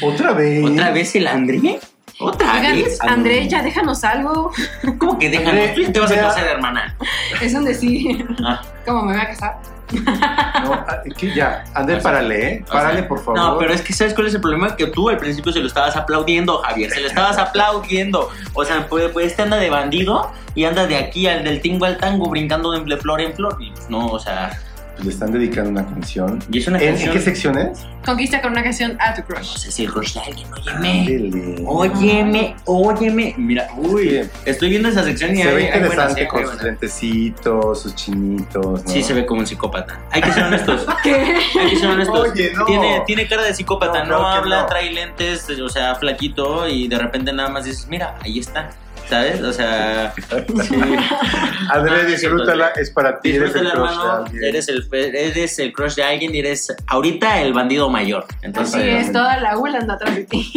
[0.01, 0.65] ¿Otra vez?
[0.65, 1.79] ¿Otra vez el André?
[2.19, 2.99] ¿Otra vez?
[3.01, 4.51] André, ya déjanos algo.
[4.97, 5.69] ¿Cómo que déjanos?
[5.69, 6.97] André, te vas a casar, hermana.
[7.41, 8.25] Es un decir.
[8.43, 8.61] Ah.
[8.85, 9.76] ¿Cómo me voy a casar?
[9.93, 12.65] No, ah, que ya, ande, o sea, párale, ¿eh?
[12.69, 13.39] párale, por favor.
[13.39, 14.75] No, pero es que ¿sabes cuál es el problema?
[14.75, 18.29] Que tú al principio se lo estabas aplaudiendo, Javier, se lo estabas aplaudiendo.
[18.53, 21.85] O sea, pues, pues este anda de bandido y anda de aquí al del tingo
[21.85, 23.57] al tango brincando de flor en flor.
[23.57, 24.59] Pues, no, o sea
[24.97, 26.43] pues, le están dedicando una canción.
[26.51, 27.09] ¿Y es una ¿En, canción?
[27.09, 27.85] ¿En qué sección es?
[28.03, 29.51] Conquista con una canción a tu crush.
[29.51, 31.63] No sé si crush de alguien, óyeme.
[31.65, 33.35] Óyeme, óyeme.
[33.37, 38.81] Mira, uy, estoy viendo esa sección y se ve interesante con sus lentecitos, sus chinitos.
[38.85, 39.99] Sí, se ve como un psicópata.
[40.11, 40.85] Hay que ser honestos.
[41.03, 41.13] ¿Qué?
[41.59, 42.29] Hay que ser honestos.
[42.31, 42.65] Oye, no.
[42.65, 46.97] tiene, tiene cara de psicópata, no, no habla, trae lentes, o sea, flaquito y de
[46.97, 48.71] repente nada más dices, mira, ahí está.
[49.09, 49.41] ¿Sabes?
[49.41, 50.75] O sea, sí.
[51.69, 54.25] Andrés, disfrútala, es para ti, eres el crush de hermano.
[54.41, 58.25] Eres el, eres el crush de alguien y eres ahorita el bandido mayor.
[58.41, 60.51] Entonces, Así es, toda la UL anda atrás de ti.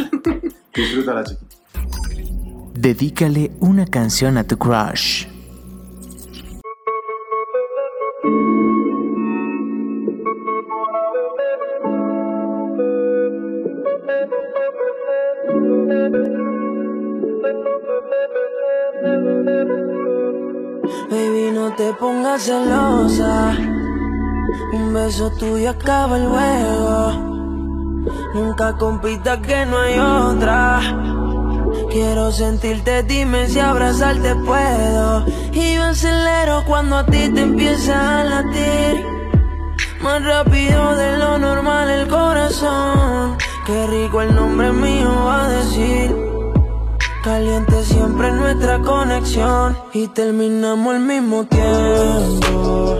[0.74, 1.56] Disfrútala, chiquita.
[2.74, 5.26] Dedícale una canción a tu crush.
[21.90, 23.56] Te pongas celosa.
[24.72, 27.12] Un beso tuyo acaba el juego.
[28.34, 30.80] Nunca compita que no hay otra.
[31.90, 35.24] Quiero sentirte, dime si abrazarte puedo.
[35.52, 39.04] Y yo acelero cuando a ti te empieza a latir.
[40.00, 43.36] Más rápido de lo normal el corazón.
[43.66, 46.29] Qué rico el nombre mío va a decir.
[47.22, 52.96] Caliente siempre nuestra conexión y terminamos al mismo tiempo.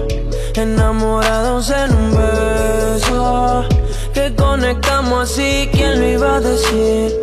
[0.55, 3.65] Enamorados en un beso.
[4.13, 7.19] Que conectamos así, ¿quién lo iba a decir?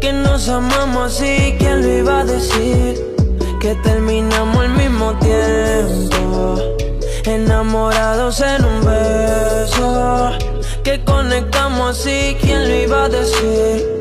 [0.00, 3.04] Que nos amamos así, ¿quién lo iba a decir?
[3.60, 6.58] Que terminamos al mismo tiempo.
[7.24, 10.30] Enamorados en un beso.
[10.84, 13.95] Que conectamos así, ¿quién lo iba a decir?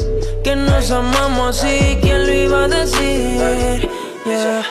[0.45, 3.89] Que nos amamos así, ¿quién lo iba a decir?
[4.25, 4.63] Yeah.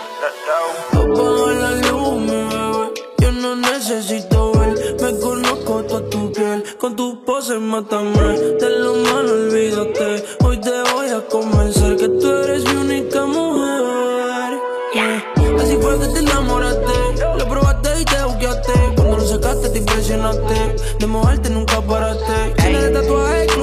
[0.93, 2.93] Apaga la luz, mi bebé.
[3.18, 4.95] Yo no necesito ver.
[5.03, 6.62] Me conozco toda tu piel.
[6.79, 8.39] Con tu pose mátame.
[8.61, 10.25] De lo malo olvídate.
[10.45, 14.61] Hoy te voy a convencer que tú eres mi única mujer.
[14.95, 15.25] Yeah.
[15.61, 16.93] Así fue que te enamoraste.
[17.37, 18.72] Lo probaste y te buqueaste.
[18.95, 20.77] Cuando lo sacaste te impresionaste.
[21.01, 22.55] De moverte nunca paraste.
[22.59, 23.53] Tienes tatuaje.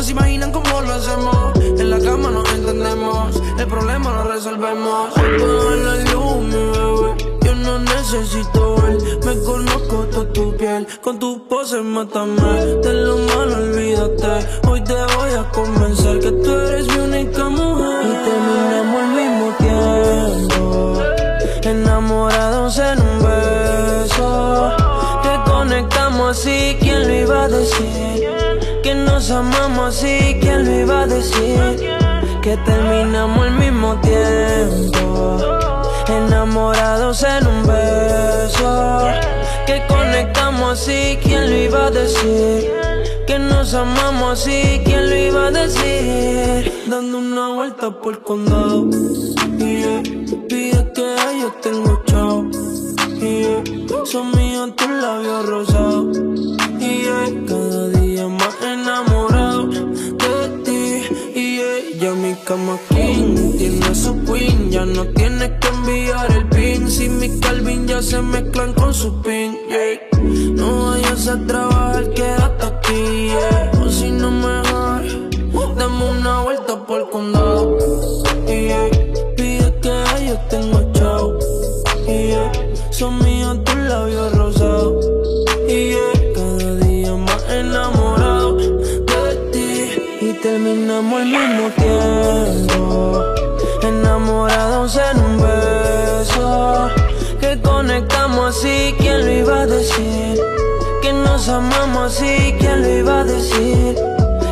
[0.00, 1.58] No se imaginan cómo lo hacemos.
[1.78, 3.36] En la cama nos entendemos.
[3.58, 5.10] El problema lo resolvemos.
[5.10, 7.38] Apaga la luz, mi bebé.
[7.44, 8.96] Yo no necesito ver.
[9.26, 10.86] Me conozco toda tu piel.
[11.02, 12.40] Con tu pose mátame.
[12.82, 14.48] De lo malo olvídate.
[14.70, 15.99] Hoy te voy a convencer
[29.30, 31.78] nos amamos así, ¿quién lo iba a decir?
[32.42, 35.38] Que terminamos al mismo tiempo.
[36.08, 39.06] Enamorados en un beso.
[39.66, 42.72] Que conectamos así, ¿quién lo iba a decir?
[43.26, 46.84] Que nos amamos así, ¿quién lo iba a decir?
[46.88, 48.90] Dando una vuelta por el condado.
[49.58, 50.02] Yeah.
[50.48, 52.46] Pide que yo tengo chao.
[53.20, 53.62] Yeah.
[54.06, 56.18] Son míos tus labios rosados.
[56.80, 57.26] Yeah.
[57.46, 57.99] Cada día
[63.56, 64.70] tiene su queen.
[64.70, 66.90] Ya no tienes que enviar el pin.
[66.90, 69.56] Si mi Calvin ya se mezclan con su pin.
[70.56, 73.28] No vayas a trabajar, quédate aquí.
[73.28, 73.70] Yeah.
[73.84, 77.78] O si no mejor, dame una vuelta por el condado.
[78.46, 78.88] Yeah.
[79.36, 81.38] Pide que yo tengo chao.
[82.90, 83.29] Son míos
[94.30, 96.88] Enamorados en un beso.
[97.40, 100.40] Que conectamos así, ¿quién lo iba a decir?
[101.02, 103.96] Que nos amamos así, ¿quién lo iba a decir?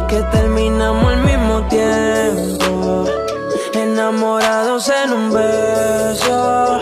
[0.09, 3.05] Que terminamos al mismo tiempo.
[3.73, 6.81] Enamorados en un beso.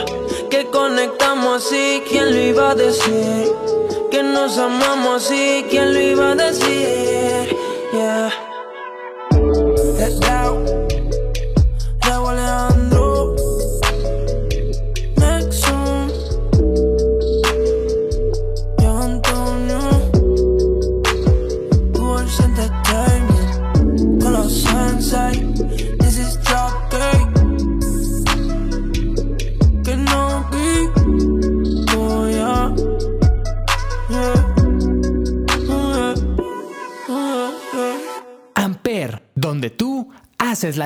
[0.49, 3.53] Que conectamos así, ¿quién lo iba a decir?
[4.11, 7.46] Que nos amamos así, ¿quién lo iba a decir?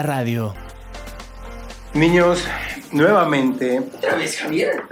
[0.00, 0.54] La radio.
[1.92, 2.42] Niños,
[2.92, 4.82] nuevamente Otra vez, Javier.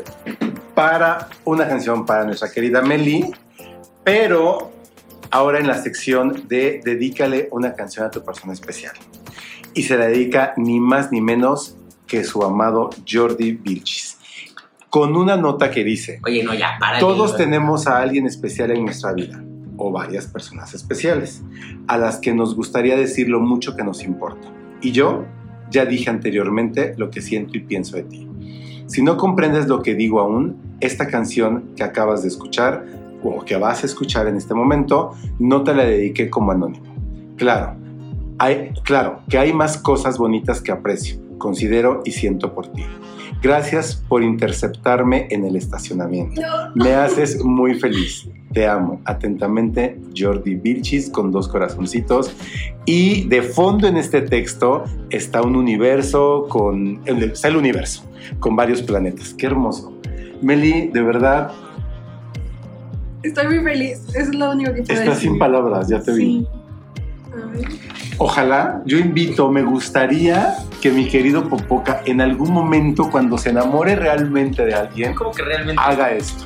[0.75, 3.31] para una canción para nuestra querida Meli,
[4.05, 4.71] pero
[5.31, 8.93] ahora en la sección de Dedícale una canción a tu persona especial.
[9.73, 14.19] Y se la dedica ni más ni menos que su amado Jordi Vilchis.
[14.91, 16.99] Con una nota que dice, Oye, no, ya, para.
[16.99, 19.43] todos tenemos a alguien especial en nuestra vida,
[19.77, 21.43] o varias personas especiales,
[21.87, 24.58] a las que nos gustaría decir lo mucho que nos importa.
[24.81, 25.25] Y yo
[25.71, 28.29] ya dije anteriormente lo que siento y pienso de ti.
[28.87, 32.87] Si no comprendes lo que digo aún, esta canción que acabas de escuchar
[33.23, 36.87] o que vas a escuchar en este momento, no te la dediqué como anónimo.
[37.37, 37.77] Claro,
[38.39, 42.85] hay, claro que hay más cosas bonitas que aprecio, considero y siento por ti.
[43.43, 46.41] Gracias por interceptarme en el estacionamiento.
[46.75, 48.29] Me haces muy feliz.
[48.53, 49.01] Te amo.
[49.05, 52.35] Atentamente, Jordi Vilchis con dos corazoncitos.
[52.85, 57.01] Y de fondo en este texto está un universo con.
[57.07, 58.05] Está el universo,
[58.41, 59.35] con varios planetas.
[59.35, 59.93] Qué hermoso.
[60.41, 61.53] Meli, de verdad,
[63.23, 64.01] Estoy muy feliz.
[64.11, 65.31] Eso es lo único que puedo estás decir.
[65.31, 66.25] sin palabras, ya te vi.
[66.25, 66.49] Sí.
[66.51, 66.58] Ay.
[68.19, 73.95] Ojalá, yo invito, me gustaría que mi querido Popoca en algún momento, cuando se enamore
[73.97, 75.81] realmente de alguien, ¿Cómo que realmente?
[75.85, 76.45] haga esto.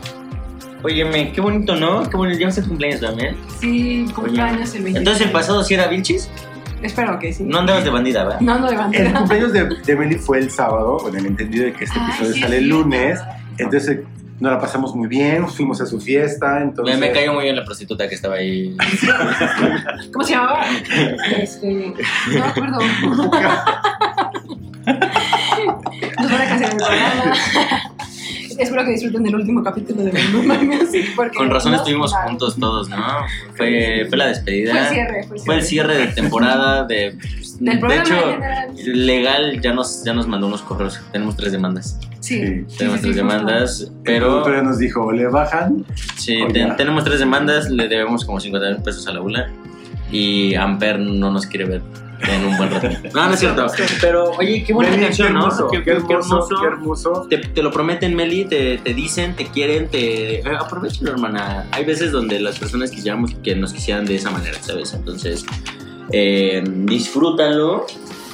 [0.83, 2.03] Óyeme, qué bonito, ¿no?
[2.11, 2.41] Qué bonito.
[2.41, 3.37] Ya ser cumpleaños también.
[3.61, 4.99] Sí, cumpleaños el 20.
[4.99, 6.29] Entonces, ¿el pasado sí era Vilchis?
[6.83, 7.45] Espero que sí.
[7.45, 8.41] No andabas de bandida, ¿verdad?
[8.41, 9.13] No ando de El bandera.
[9.21, 12.33] cumpleaños de, de Meli fue el sábado, con el entendido de que este Ay, episodio
[12.35, 12.69] sí, sale el sí.
[12.71, 13.21] lunes.
[13.59, 14.01] Entonces
[14.43, 16.61] nos la pasamos muy bien, fuimos a su fiesta.
[16.61, 18.77] Entonces, Me, me cayó muy bien la prostituta que estaba ahí.
[20.13, 20.65] ¿Cómo se llamaba?
[21.39, 21.95] Este,
[22.27, 22.79] no me acuerdo.
[26.19, 27.37] Nos van a cancelar el programa.
[28.59, 31.13] Espero que disfruten del último capítulo de Music.
[31.15, 32.25] Porque Con razón no, estuvimos nada.
[32.25, 32.97] juntos todos, ¿no?
[33.57, 34.73] Fue, fue la despedida.
[34.73, 35.23] Fue el cierre.
[35.23, 37.17] Fue el cierre, Fue el cierre de temporada de...
[37.61, 38.39] Del de hecho,
[38.87, 41.01] legal ya nos, ya nos mandó unos correos.
[41.13, 41.97] Tenemos tres demandas.
[42.23, 42.65] Sí.
[42.79, 44.63] Tenemos sí, tres demandas, pero, pero...
[44.63, 45.85] nos dijo, le bajan.
[46.17, 49.51] Sí, ten- tenemos tres demandas, le debemos como 50 mil pesos a la ULA
[50.11, 51.83] y Amper no nos quiere ver
[52.29, 52.89] en un buen rato.
[53.15, 53.67] No, no es cierto.
[54.01, 55.41] Pero, oye, qué buena canción, qué ¿no?
[55.41, 57.27] hermoso, Qué, qué hermoso, qué hermoso.
[57.29, 60.39] Te, te lo prometen, Meli, te, te dicen, te quieren, te...
[60.39, 61.67] eh, aprovechalo, hermana.
[61.73, 64.95] Hay veces donde las personas quisiéramos que nos quisieran de esa manera, ¿sabes?
[64.95, 65.45] Entonces,
[66.13, 67.87] eh, disfrútalo.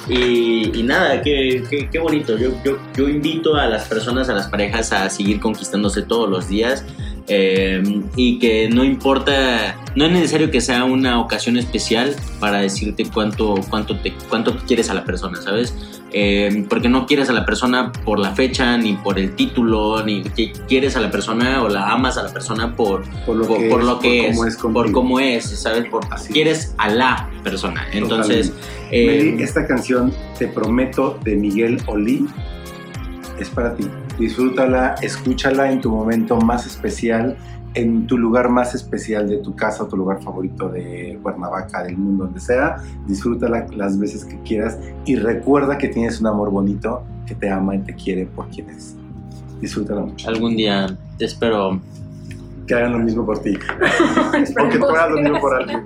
[0.09, 2.37] Y, nada, qué, qué, bonito.
[2.37, 6.47] Yo, yo, yo invito a las personas, a las parejas a seguir conquistándose todos los
[6.49, 6.83] días.
[7.31, 13.05] eh, y que no importa, no es necesario que sea una ocasión especial para decirte
[13.13, 15.98] cuánto, cuánto, te, cuánto quieres a la persona, ¿sabes?
[16.11, 20.23] Eh, porque no quieres a la persona por la fecha, ni por el título, ni
[20.67, 23.69] quieres a la persona o la amas a la persona por, Por lo por, que
[23.69, 25.85] por es, lo que por es, cómo es por cómo es, ¿sabes?
[25.89, 27.85] Por, Así quieres a la persona.
[27.91, 28.53] Entonces,
[28.91, 32.27] eh, Meli, esta canción, Te Prometo, de Miguel Olí,
[33.39, 33.87] es para ti.
[34.17, 37.37] Disfrútala, escúchala en tu momento más especial,
[37.73, 42.25] en tu lugar más especial de tu casa, tu lugar favorito de Cuernavaca, del mundo,
[42.25, 42.77] donde sea.
[43.07, 47.75] Disfrútala las veces que quieras y recuerda que tienes un amor bonito que te ama
[47.75, 48.95] y te quiere por quien es.
[49.61, 50.29] Disfrútala mucho.
[50.29, 51.79] algún día te espero.
[52.65, 53.55] Que hagan lo mismo por ti.
[54.63, 55.85] o que tú hagas lo mismo por alguien.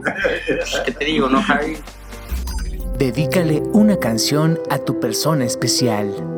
[0.85, 1.77] ¿Qué te digo, no, Harry?
[2.97, 6.32] Dedícale una canción a tu persona especial.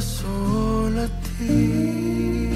[0.00, 2.55] solo a ti.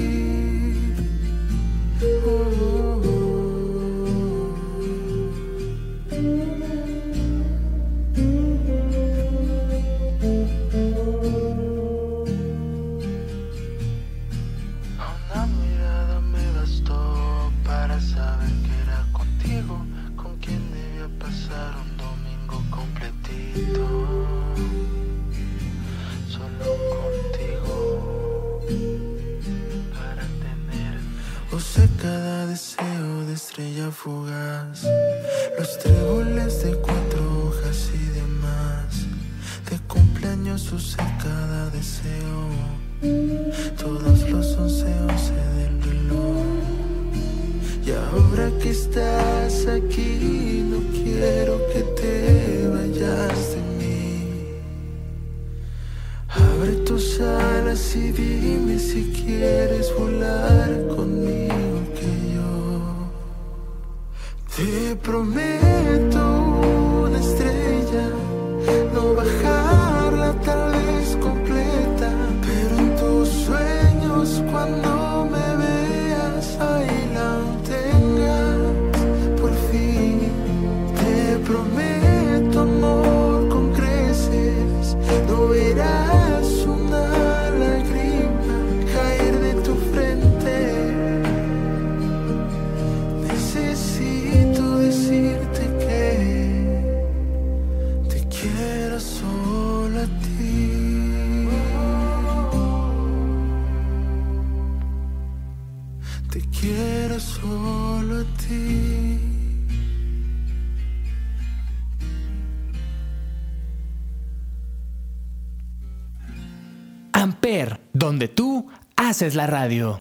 [117.21, 119.99] Amper, donde tú haces la radio.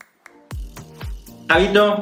[1.48, 2.00] Javito,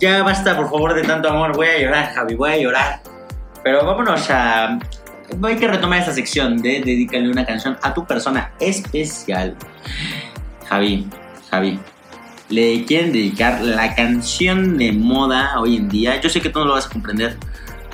[0.00, 1.54] ya basta por favor de tanto amor.
[1.54, 3.02] Voy a llorar, Javi, voy a llorar.
[3.62, 4.80] Pero vámonos a.
[5.42, 9.56] Hay que retomar esta sección de dedicarle una canción a tu persona especial.
[10.68, 11.08] Javi,
[11.50, 11.78] Javi,
[12.48, 16.20] le quieren dedicar la canción de moda hoy en día.
[16.20, 17.36] Yo sé que tú no lo vas a comprender,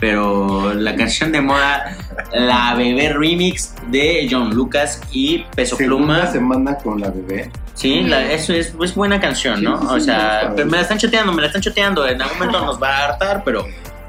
[0.01, 1.97] pero la canción de moda,
[2.33, 6.33] la bebé remix de John Lucas y Peso Segunda Pluma.
[6.33, 7.51] semana con la bebé.
[7.75, 9.79] Sí, la- eso es, es buena canción, ¿no?
[9.81, 12.07] Sí, o sea, me me la están choteando, me la están choteando.
[12.09, 13.67] En algún momento nos va a hartar, pero,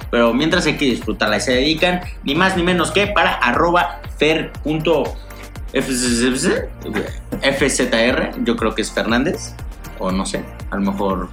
[0.09, 1.37] pero mientras hay que disfrutarla.
[1.37, 5.11] Y se dedican ni más ni menos que para arroba fer.fzr.
[8.43, 9.53] Yo creo que es Fernández,
[9.99, 11.29] o no sé, a lo mejor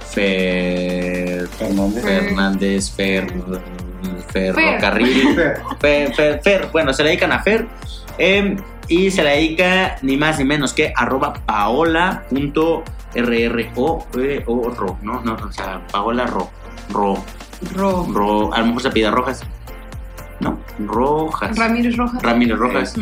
[0.00, 1.46] Fer.
[1.48, 2.04] Fernández.
[2.04, 3.32] Fernández, Fer.
[4.32, 4.54] Fer.
[4.54, 5.36] Ferrocarril.
[5.80, 6.68] Fer, Fer, Fer.
[6.72, 7.66] Bueno, se le dedican a Fer.
[8.18, 8.56] eh,
[8.88, 12.84] y se la dedica ni más ni menos que arroba paola.rro
[14.18, 15.20] eh, o ro, ¿no?
[15.22, 16.50] No, o sea, paola ro.
[16.90, 17.16] Ro.
[17.74, 18.06] Ro.
[18.12, 18.54] Ro.
[18.54, 19.44] A lo mejor se pide rojas.
[20.38, 21.56] No, rojas.
[21.56, 22.22] Ramírez Rojas.
[22.22, 22.94] Ramírez Rojas.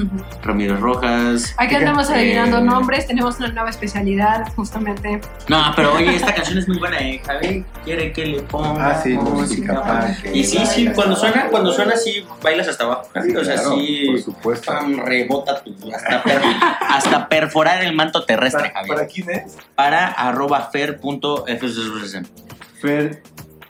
[0.42, 1.52] Ramírez Rojas.
[1.58, 5.20] Aquí andamos Eh, adivinando nombres, tenemos una nueva especialidad, justamente.
[5.48, 7.20] No, pero oye, esta canción es muy buena, eh.
[7.26, 11.20] Javi quiere que le ponga Ah, sí, música para que Y sí, sí, cuando abajo.
[11.20, 13.08] suena, cuando suena sí bailas hasta abajo.
[13.12, 13.34] Javi.
[13.36, 14.06] o sea, claro, sí.
[14.12, 14.72] Por supuesto.
[14.72, 16.42] pam, rebota tu, hasta, per-
[16.88, 18.94] hasta perforar el manto terrestre, ¿Para, Javier.
[18.96, 19.56] ¿Para quién es?
[19.74, 22.22] Para arroba fer.fzz.
[22.80, 23.22] Fer,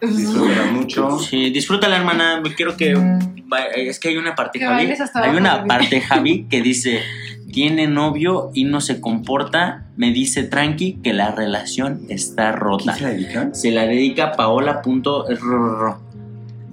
[0.06, 1.18] disfrútala mucho.
[1.18, 2.42] Sí, disfrútala, hermana.
[2.56, 2.94] Quiero que.
[3.76, 4.92] Es que hay una parte, Que Javi.
[5.14, 5.68] Hay una Javi.
[5.68, 7.00] parte, Javi, que dice:
[7.52, 9.86] Tiene novio y no se comporta.
[9.96, 12.94] Me dice tranqui que la relación está rota.
[12.94, 13.54] ¿Quién se la dedica?
[13.54, 16.00] Se la dedica a paola.rro.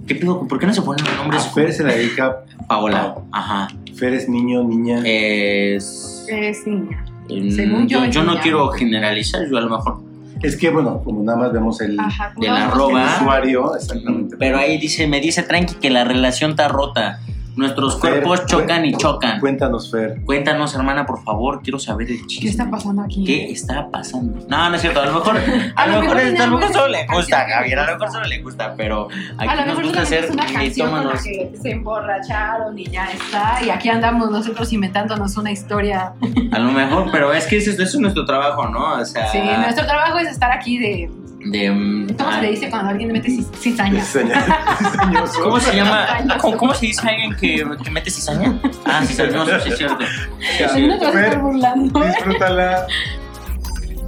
[0.06, 0.48] ¿Qué pedo?
[0.48, 1.48] ¿Por qué no se ponen los A nombres?
[1.54, 2.44] Fer se la dedica.
[2.66, 3.14] Paola.
[3.30, 3.68] Ajá.
[3.94, 5.00] Fer es niño, niña.
[5.04, 6.24] Es.
[6.28, 7.04] Es niña.
[7.28, 10.02] mm, según yo, yo, no quiero generalizar, yo a lo mejor.
[10.42, 12.34] Es que, bueno, como nada más vemos el, Ajá.
[12.36, 13.02] No, arroba.
[13.02, 14.36] el usuario, exactamente.
[14.38, 17.20] Pero ahí dice, me dice tranqui que la relación está rota.
[17.56, 19.38] Nuestros Fer, cuerpos chocan y chocan.
[19.40, 20.20] Cuéntanos, Fer.
[20.24, 22.42] Cuéntanos, hermana, por favor, quiero saber el chisme.
[22.42, 23.24] ¿Qué está pasando aquí?
[23.24, 24.38] ¿Qué está pasando?
[24.48, 25.36] No, no es cierto, a lo mejor,
[25.76, 27.46] a A lo mejor, a lo mejor solo le gusta.
[27.48, 30.46] Javier, a lo mejor solo le gusta, pero A aquí lo nos gusta hacer una
[30.46, 31.22] canción con la mitómanos.
[31.24, 33.58] que se emborracharon y ya está.
[33.64, 36.14] Y aquí andamos nosotros inventándonos una historia.
[36.52, 38.94] A lo mejor, pero es que eso, eso es nuestro trabajo, ¿no?
[38.94, 41.10] O sea, Sí, nuestro trabajo es estar aquí de.
[41.44, 41.70] De...
[41.70, 44.02] mm, ¿Cómo ah, se le dice cuando alguien le mete cizaña?
[44.02, 45.42] Cizañoso.
[45.42, 46.06] ¿Cómo se llama?
[46.40, 48.60] ¿Cómo, cómo se dice a alguien que, que mete cizaña?
[48.84, 50.04] Ah, cizañoso, sí es cierto.
[50.40, 50.86] Sí, sí.
[50.86, 52.04] No te vas a estar burlando.
[52.04, 52.08] ¿eh?
[52.08, 52.86] Disfrútala.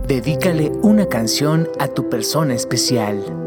[0.07, 3.44] Dedícale una canción a tu persona especial.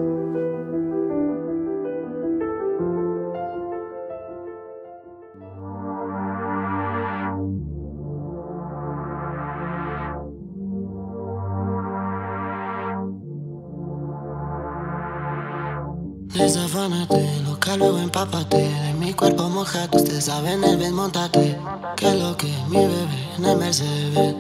[16.88, 18.58] Desafánate, loca, luego empápate.
[18.58, 21.60] De mi cuerpo mojado, ustedes saben el bien, montate.
[21.98, 24.36] Que lo que mi bebé en el Mercedes.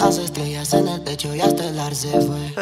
[0.00, 2.52] Las estrellas en el techo y hasta el ar se fue.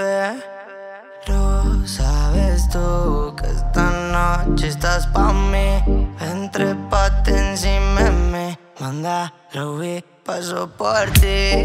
[1.24, 5.82] Pero sabes tú que esta noche estás pa' mí.
[6.20, 8.58] Entre pate encima mí.
[8.78, 11.64] Manda, lo vi, paso por ti.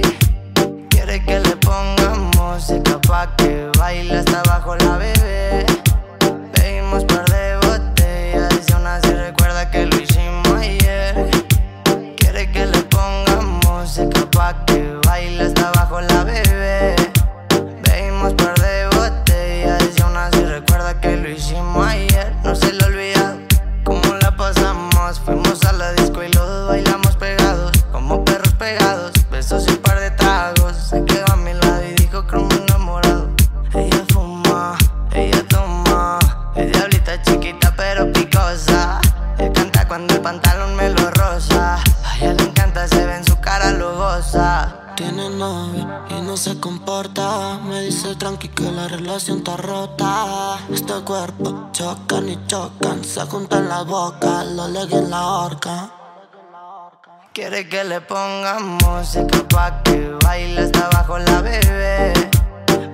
[0.89, 5.65] Quiere que le ponga música pa' que baile hasta abajo la bebé.
[6.53, 7.24] Bebimos par
[49.33, 50.59] está rota.
[50.71, 53.03] Este cuerpo chocan y chocan.
[53.03, 55.91] Se juntan la boca, lo leguen en la horca.
[57.33, 62.13] Quiere que le ponga música pa' que baile hasta abajo la bebé.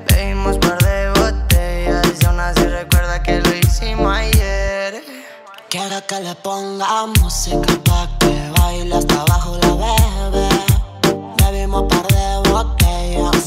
[0.08, 5.04] Bebimos par de botellas y aún así recuerda que lo hicimos ayer.
[5.70, 10.51] Quiere que le ponga música pa' que baile hasta abajo la bebé.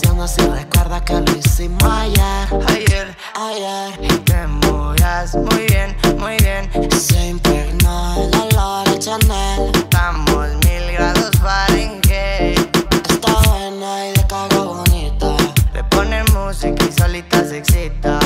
[0.09, 2.49] Aún así recuerda que lo hicimos ayer.
[2.69, 6.71] Ayer, Ayer te muras muy bien, muy bien.
[6.99, 9.71] se impregnó el olor a Chanel.
[9.75, 12.77] Estamos mil grados Fahrenheit.
[13.09, 15.37] Está buena y de cago bonita.
[15.73, 18.19] Le pone música y solita se excita.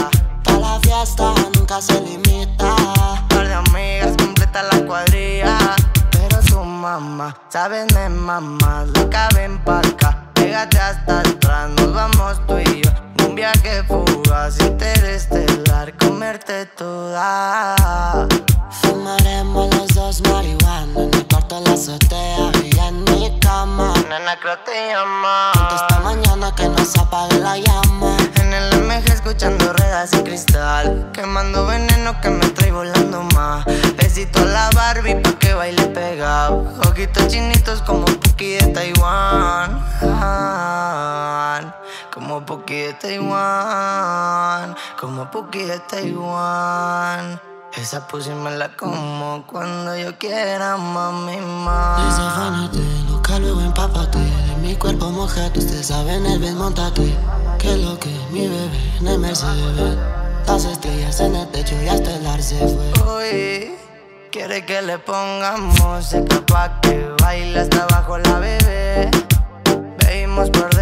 [0.44, 2.76] Pa' la fiesta nunca se limita.
[3.28, 5.58] Par de amigas completa la cuadrilla.
[6.10, 10.27] Pero su mamá, saben de mamá, loca ven pa' acá.
[10.48, 13.07] Pégate hasta atrás, nos vamos tú y yo.
[13.28, 18.26] Un viaje fugaz, interestelar, comerte toda.
[18.80, 23.92] Fumaremos los dos marihuana en el cuarto de la azotea y en mi cama.
[24.08, 25.52] Nena, creo te llama.
[25.74, 28.16] Esta mañana que no se apague la llama.
[28.40, 31.10] En el MG escuchando ruedas y cristal.
[31.12, 33.66] Quemando veneno que me trae volando más.
[33.96, 36.64] Besito a la Barbie pa' que baile pegado.
[36.88, 39.84] Ojitos chinitos como Puki de Taiwán.
[42.12, 43.17] Como Puki de Taiwán.
[45.00, 47.40] Como Puki de Taiwán.
[47.76, 52.04] Esa pussy me la como cuando yo quiera, mami, más.
[52.04, 52.78] Desafánate,
[53.10, 54.18] loca, luego empápate.
[54.18, 57.14] De mi cuerpo mojate, ustedes saben el bien, montate.
[57.58, 59.98] Que lo que mi bebé en el Mercedes.
[60.46, 62.92] Las estrellas en el techo y hasta el ar se fue.
[63.18, 63.72] Uy,
[64.32, 69.10] quiere que le ponga música pa' que baile hasta abajo la bebé.
[69.98, 70.77] Bebimos par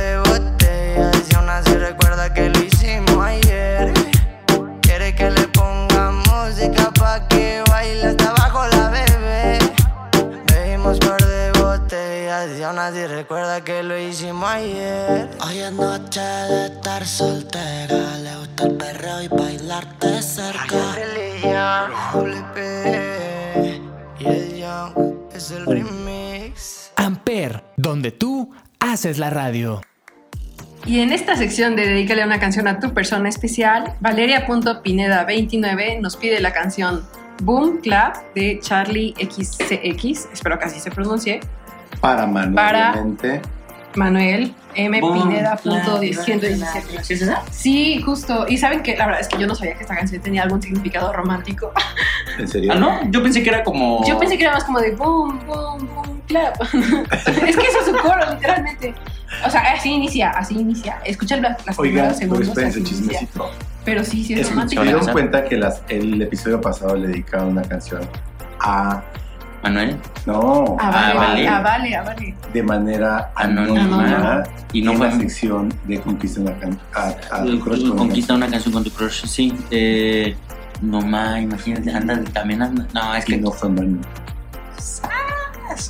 [12.86, 15.28] así recuerda que lo hicimos ayer.
[15.44, 18.16] Hoy es noche de estar soltera.
[18.18, 20.94] Le gusta el perreo y bailarte cerca.
[24.18, 24.92] Y el Young
[25.34, 26.92] es el remix.
[26.96, 29.80] Amper, donde tú haces la radio.
[30.84, 36.40] Y en esta sección de Dedícale una canción a tu persona especial, Valeria.pineda29 nos pide
[36.40, 37.04] la canción
[37.42, 41.40] Boom Clap de Charlie XCX, espero que así se pronuncie,
[42.00, 43.42] Para Manuel, Para- obviamente.
[43.94, 45.00] Manuel M.
[45.00, 47.02] Boom, Pineda clap, punto 117.
[47.02, 47.42] ¿Sí es esa?
[47.50, 48.44] Sí, justo.
[48.46, 50.60] Y saben que la verdad es que yo no sabía que esta canción tenía algún
[50.60, 51.72] significado romántico.
[52.38, 52.72] ¿En serio?
[52.74, 54.06] Ah, no, yo pensé que era como.
[54.06, 56.60] Yo pensé que era más como de boom, boom, boom, clap.
[56.74, 58.94] es que eso es su coro, literalmente.
[59.46, 60.98] O sea, así inicia, así inicia.
[61.04, 62.76] Escuchan las, las Oigan, primeros pero segundos.
[62.76, 62.84] inicia.
[62.84, 63.50] chismecito.
[63.86, 64.82] Pero sí, sí es Es- romántico.
[64.82, 68.02] ¿Se dieron cuenta que las, el episodio pasado le dedicaron una canción
[68.60, 69.02] a.
[69.62, 69.96] Manuel.
[70.26, 71.48] No, Ah, Ah, vale, vale.
[71.48, 72.34] ah, vale, ah, vale.
[72.52, 73.80] de manera Anónima.
[73.82, 74.42] anónima.
[74.72, 75.06] Y no en fue.
[75.08, 78.72] la sección de Conquista una can- a, a tu crush con una Conquista una canción
[78.74, 79.52] con tu crush, sí.
[79.70, 80.36] Eh,
[80.82, 82.86] no más, imagínate, anda, también anda.
[82.92, 84.00] No, es que que no fue Manu.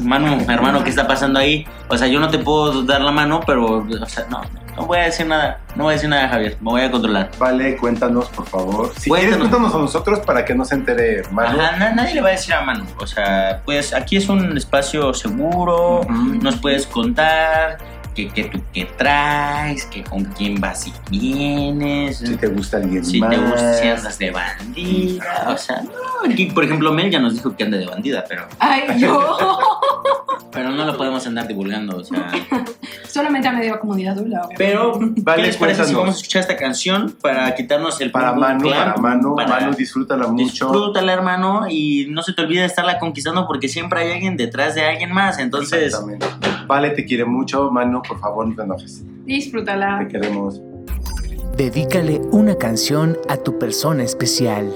[0.03, 1.67] Manu, hermano, ¿qué está pasando ahí?
[1.89, 4.41] O sea, yo no te puedo dar la mano, pero, o sea, no,
[4.77, 5.59] no voy a decir nada.
[5.75, 6.57] No voy a decir nada, Javier.
[6.61, 7.31] Me voy a controlar.
[7.39, 8.93] Vale, cuéntanos, por favor.
[8.99, 9.49] Si quieres, Cuéntanos.
[9.49, 11.61] cuéntanos a nosotros para que no se entere Manu.
[11.61, 12.85] Ajá, na- nadie le va a decir a Manu.
[12.99, 16.01] O sea, pues aquí es un espacio seguro.
[16.09, 17.79] Nos puedes contar
[18.15, 22.19] que, que tú qué traes, que con quién vas y vienes.
[22.19, 23.31] Si te gusta alguien Si más.
[23.31, 25.45] te gusta, si andas de bandida.
[25.49, 26.31] O sea, no.
[26.33, 28.47] Aquí, por ejemplo, Mel ya nos dijo que anda de bandida, pero.
[28.59, 29.37] Ay, yo.
[30.53, 32.31] Pero no lo podemos andar divulgando, o sea.
[33.09, 34.57] Solamente a medio comunidad dula, obviamente.
[34.65, 38.33] Pero, Vale, ¿qué les parece si vamos a escuchar esta canción para quitarnos el Para
[38.33, 38.79] Manu, Clan?
[38.79, 40.45] para Manu, Para- Manu, disfrútala mucho.
[40.71, 44.75] Disfrútala, hermano, y no se te olvide de estarla conquistando porque siempre hay alguien detrás
[44.75, 45.39] de alguien más.
[45.39, 46.27] Entonces, Exactamente.
[46.67, 49.03] Vale, te quiere mucho, Manu, por favor, no te enojes.
[49.25, 49.99] Disfrútala.
[50.01, 50.61] Te queremos.
[51.57, 54.71] Dedícale una canción a tu persona especial.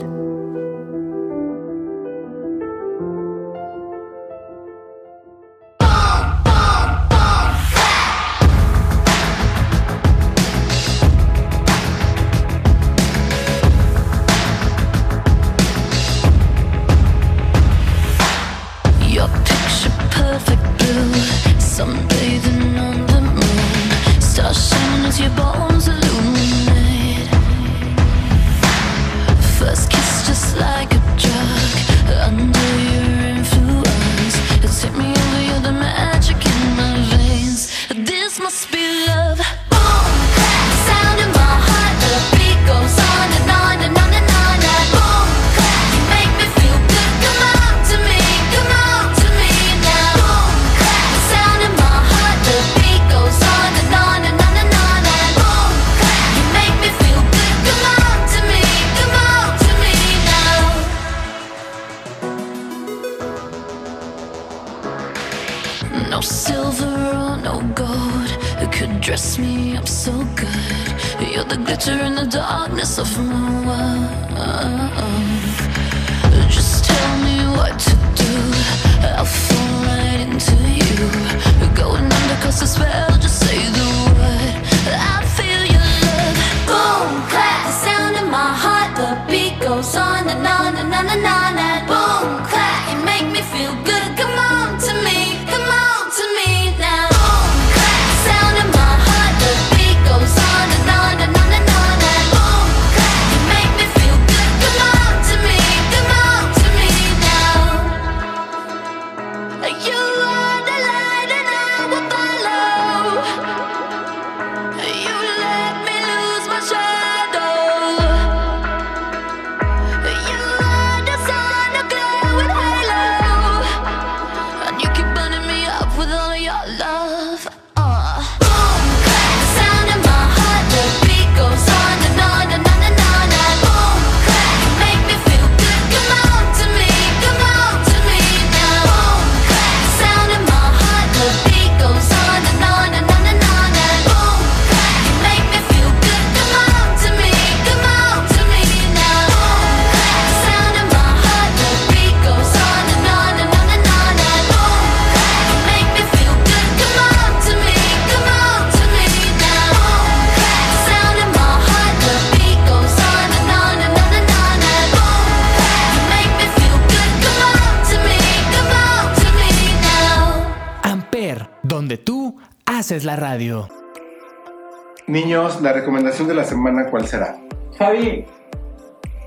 [175.61, 177.37] La recomendación de la semana, ¿cuál será?
[177.79, 178.25] Javi,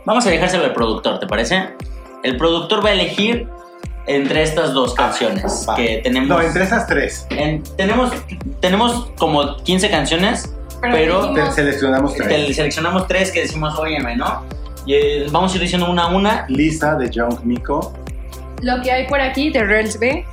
[0.06, 1.70] vamos a dejárselo al productor, ¿te parece?
[2.24, 3.48] El productor va a elegir
[4.08, 5.76] entre estas dos canciones Va.
[5.76, 6.30] que tenemos.
[6.30, 7.28] No, entre esas tres.
[7.30, 8.12] en- tenemos,
[8.60, 12.28] tenemos como 15 canciones, Pero pero, dijimos- seleccionamos tres.
[12.28, 14.44] te- seleccionamos tres que decimos, óyeme, ¿no?
[14.86, 17.94] Y eh, vamos a ir diciendo una a una Lisa de Young Miko.
[18.62, 20.26] Lo que hay por aquí de Reels B.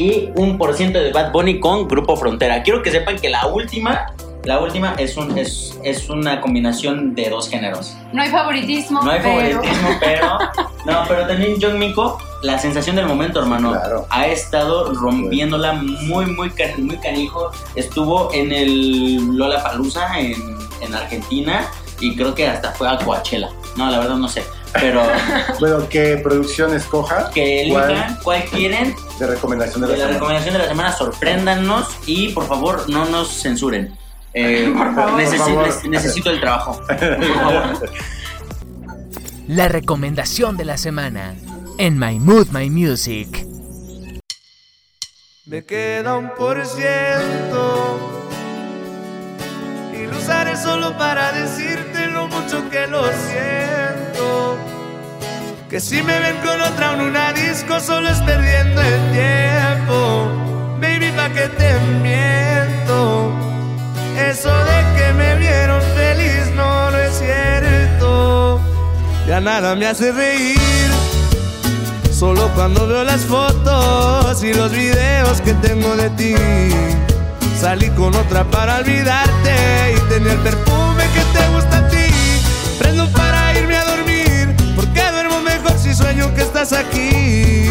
[0.00, 2.62] y un por ciento de Bad Bunny con Grupo Frontera.
[2.62, 4.06] Quiero que sepan que la última,
[4.44, 7.94] la última es, un, es, es una combinación de dos géneros.
[8.12, 9.02] No hay favoritismo.
[9.02, 10.38] No hay pero- favoritismo, pero.
[10.86, 13.72] No, pero también John Miko, la sensación del momento, hermano.
[13.72, 14.06] Claro.
[14.08, 17.50] Ha estado rompiéndola muy, muy, muy canijo.
[17.74, 21.68] Estuvo en el Lola Palusa en, en Argentina
[22.00, 23.50] y creo que hasta fue a Coachella.
[23.76, 24.42] No, la verdad no sé.
[24.72, 25.02] Pero
[25.60, 27.28] Bueno, ¿qué producción escoja?
[27.34, 28.94] que elijan cuál quieren.
[29.18, 30.14] De recomendación de De la la semana.
[30.14, 33.94] recomendación de la semana, sorpréndanos y por favor no nos censuren.
[34.40, 35.20] Eh, Por favor.
[35.20, 36.80] nec- necesito el trabajo.
[36.86, 36.96] Por
[37.34, 37.90] favor.
[39.48, 41.34] La recomendación de la semana
[41.78, 43.46] en My Mood My Music.
[45.46, 47.98] Me queda un por ciento
[49.94, 54.58] y lo usaré solo para decirte lo mucho que lo siento.
[55.70, 60.28] Que si me ven con otra en una disco solo es perdiendo el tiempo.
[60.80, 63.32] Baby, pa' que te miento.
[64.18, 68.60] Eso de que me vieron feliz no, no es cierto.
[69.26, 70.58] Ya nada me hace reír.
[72.10, 76.34] Solo cuando veo las fotos y los videos que tengo de ti.
[77.60, 82.12] Salí con otra para olvidarte y tener el perfume que te gusta a ti.
[82.78, 87.66] Prendo para irme a dormir, porque duermo mejor si sueño que estás aquí.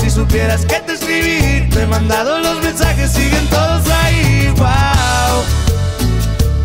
[0.00, 4.31] Si supieras que te escribí, te he mandado los mensajes, siguen todos ahí.
[4.56, 5.42] Wow,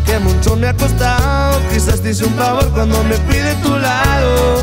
[0.06, 1.60] que mucho me ha costado.
[1.72, 4.62] Quizás te hice un favor cuando me fui de tu lado.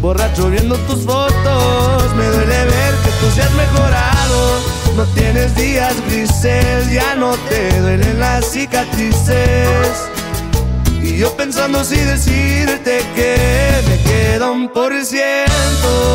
[0.00, 4.60] Borracho viendo tus fotos, me duele ver que tú seas mejorado.
[4.96, 10.08] No tienes días grises, ya no te duelen las cicatrices.
[11.02, 13.36] Y yo pensando si decirte que
[13.88, 16.07] me queda un por ciento.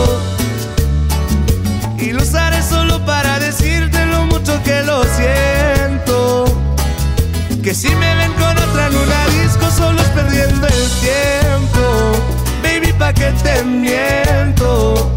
[7.83, 11.83] Si me ven con otra en una disco, solo es perdiendo el tiempo.
[12.63, 15.11] Baby, pa' que te miento.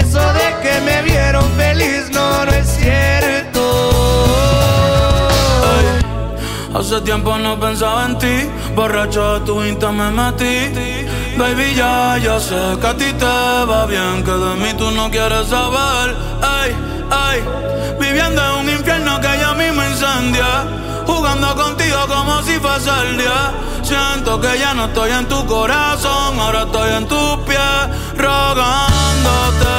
[0.00, 3.62] Eso de que me vieron feliz no, no es cierto.
[6.74, 8.36] Hace tiempo no pensaba en ti,
[8.74, 10.56] borracho de tu insta me metí.
[11.36, 13.34] Baby, ya, ya sé que a ti te
[13.70, 16.16] va bien, que de mí tú no quieres saber.
[16.40, 16.70] Ay,
[17.10, 17.38] ay,
[18.00, 20.50] viviendo en un infierno que ya mismo incendia.
[21.34, 23.52] Contigo como si fuese el día.
[23.82, 27.58] Siento que ya no estoy en tu corazón, ahora estoy en tus pies,
[28.16, 29.74] rogándote.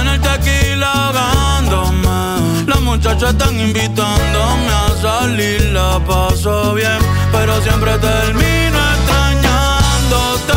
[0.00, 2.66] En el tequila ahogándome.
[2.66, 6.98] Las muchachas están invitándome a salir, la paso bien,
[7.32, 10.52] pero siempre termino extrañándote.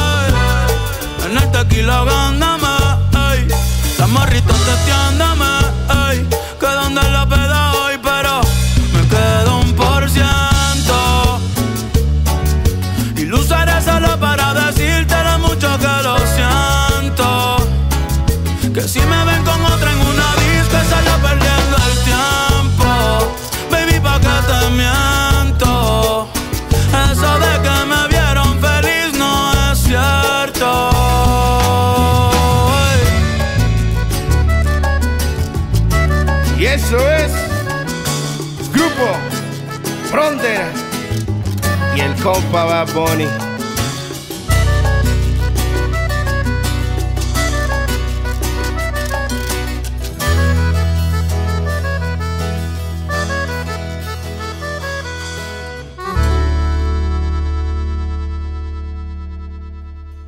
[1.26, 2.68] En el tequila ahogándome,
[3.32, 3.48] ey.
[3.98, 5.46] Las morritas testeándome,
[6.10, 6.28] ey.
[6.60, 7.73] Que donde la peda
[42.24, 42.88] compa Bad.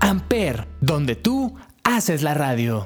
[0.01, 2.85] Amper, donde tú haces la radio.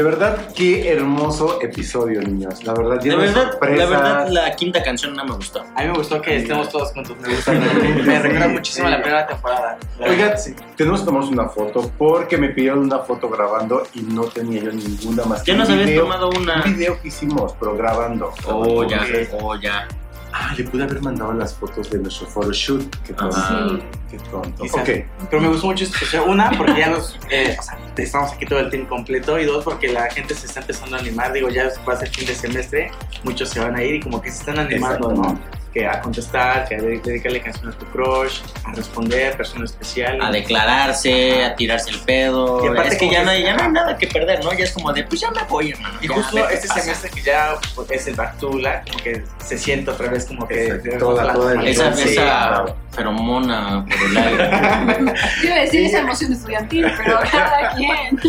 [0.00, 2.64] De verdad, qué hermoso episodio, niños.
[2.64, 5.60] La verdad, La lleno de verdad, la verdad, la quinta canción no me gustó.
[5.76, 7.18] A mí me gustó que estemos todos juntos.
[7.20, 7.52] Me gusta.
[7.52, 9.78] Me recuerda muchísimo a la primera temporada.
[10.00, 10.56] Oigan, sí.
[10.74, 14.72] tenemos que tomarnos una foto porque me pidieron una foto grabando y no tenía yo
[14.72, 15.42] ninguna más.
[15.42, 16.64] que Ya nos habías tomado una.
[16.64, 18.32] Un video que hicimos, pero grabando.
[18.46, 19.04] Oh, ya,
[19.38, 19.86] oh, ya.
[20.32, 22.96] Ah, le pude haber mandado las fotos de nuestro photoshoot.
[23.04, 23.36] Qué tonto.
[23.36, 23.78] Ajá.
[24.10, 24.62] Qué tonto.
[24.62, 24.82] Quizá.
[24.82, 24.90] Ok.
[25.28, 26.28] Pero me gustó mucho esta sección.
[26.28, 27.18] Una, porque ya nos.
[27.30, 29.38] eh, o sea, estamos aquí todo el team completo.
[29.38, 31.32] Y dos, porque la gente se está empezando a animar.
[31.32, 32.90] Digo, ya va a ser fin de semestre.
[33.24, 35.59] Muchos se van a ir y como que se están animando, ¿no?
[35.72, 40.18] Que a contestar, que a de- dedicarle canciones a tu crush, a responder, persona especial.
[40.20, 42.64] A declararse, a tirarse el pedo.
[42.64, 44.52] Y aparte es que ya que- no, hay, ya no hay nada que perder, ¿no?
[44.52, 45.94] Ya es como de, pues ya me voy, hermano.
[46.00, 49.22] Y ya, justo este semestre que ya pues, es el Back to Black, como que
[49.44, 51.92] se siente otra vez como que Toda- la toda el- normalidad.
[51.92, 52.76] Esa, Sí, esa claro.
[53.00, 55.14] Feromona por el aire.
[55.42, 58.20] Yo iba a decir esa emoción estudiantil, pero cada quien.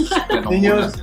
[0.49, 0.93] Niños.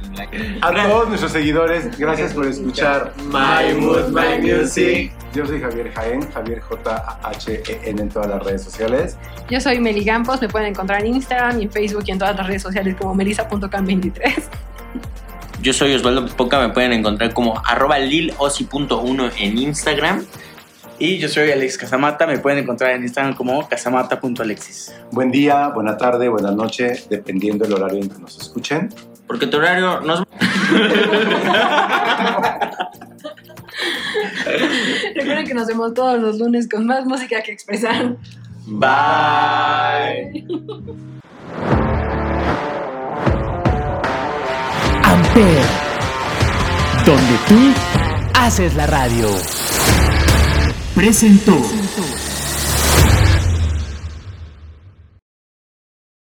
[0.62, 5.12] A todos nuestros seguidores, gracias por escuchar My Mood, My Music.
[5.34, 9.16] Yo soy Javier Jaén, Javier J-H-E-N en todas las redes sociales.
[9.50, 12.36] Yo soy Meli Campos, me pueden encontrar en Instagram y en Facebook y en todas
[12.36, 14.44] las redes sociales como melissa.cam23.
[15.60, 20.24] Yo soy Osvaldo Poca, me pueden encontrar como arroba lilosi.1 en Instagram.
[21.00, 24.92] Y yo soy Alex Casamata, me pueden encontrar en Instagram como casamata.alexis.
[25.12, 28.92] Buen día, buena tarde, buena noche, dependiendo del horario en que nos escuchen.
[29.28, 30.24] Porque tu horario nos...
[35.14, 38.16] Recuerden que nos vemos todos los lunes con más música que expresar.
[38.66, 40.44] Bye.
[45.04, 45.62] Amper,
[47.06, 47.72] donde tú
[48.34, 49.28] haces la radio.
[50.98, 51.62] Presentó.